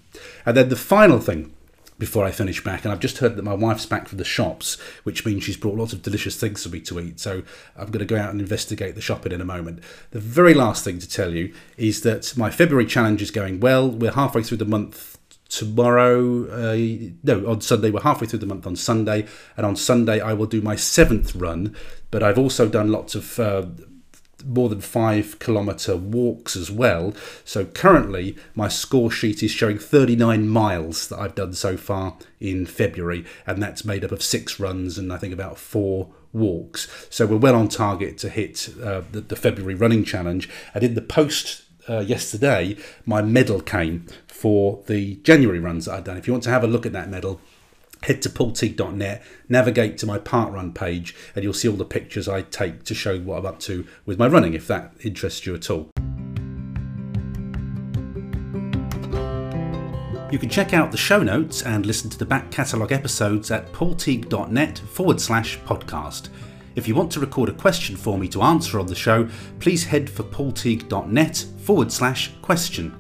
[0.46, 1.54] And then the final thing
[2.00, 2.84] before I finish back.
[2.84, 5.78] And I've just heard that my wife's back from the shops, which means she's brought
[5.78, 7.20] lots of delicious things for me to eat.
[7.20, 7.44] So
[7.78, 9.82] I'm going to go out and investigate the shopping in a moment.
[10.12, 13.90] The very last thing to tell you is that my February challenge is going well.
[13.90, 15.13] We're halfway through the month
[15.50, 16.76] tomorrow uh,
[17.24, 19.26] no on sunday we're halfway through the month on sunday
[19.56, 21.76] and on sunday i will do my seventh run
[22.12, 23.64] but i've also done lots of uh,
[24.46, 27.14] more than five kilometre walks as well.
[27.46, 32.66] So currently, my score sheet is showing 39 miles that I've done so far in
[32.66, 37.08] February, and that's made up of six runs and I think about four walks.
[37.10, 40.50] So we're well on target to hit uh, the, the, February running challenge.
[40.74, 46.04] And in the post uh, yesterday, my medal came for the January runs that I've
[46.04, 46.18] done.
[46.18, 47.40] If you want to have a look at that medal,
[48.04, 52.42] head to paulteague.net, navigate to my parkrun page, and you'll see all the pictures I
[52.42, 55.70] take to show what I'm up to with my running, if that interests you at
[55.70, 55.90] all.
[60.32, 63.72] You can check out the show notes and listen to the back catalogue episodes at
[63.72, 66.30] paulteague.net forward slash podcast.
[66.76, 69.28] If you want to record a question for me to answer on the show,
[69.60, 73.00] please head for paulteague.net forward slash question.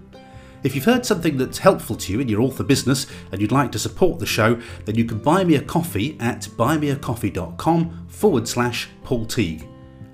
[0.63, 3.71] If you've heard something that's helpful to you in your author business and you'd like
[3.74, 8.89] to support the show, then you can buy me a coffee at buymeacoffee.com forward slash
[9.03, 9.67] Paul Teague.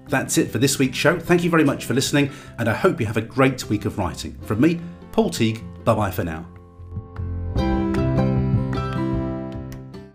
[0.07, 1.20] That's it for this week's show.
[1.20, 3.99] Thank you very much for listening, and I hope you have a great week of
[3.99, 4.39] writing.
[4.41, 4.82] From me,
[5.12, 6.47] Paul Teague, bye bye for now.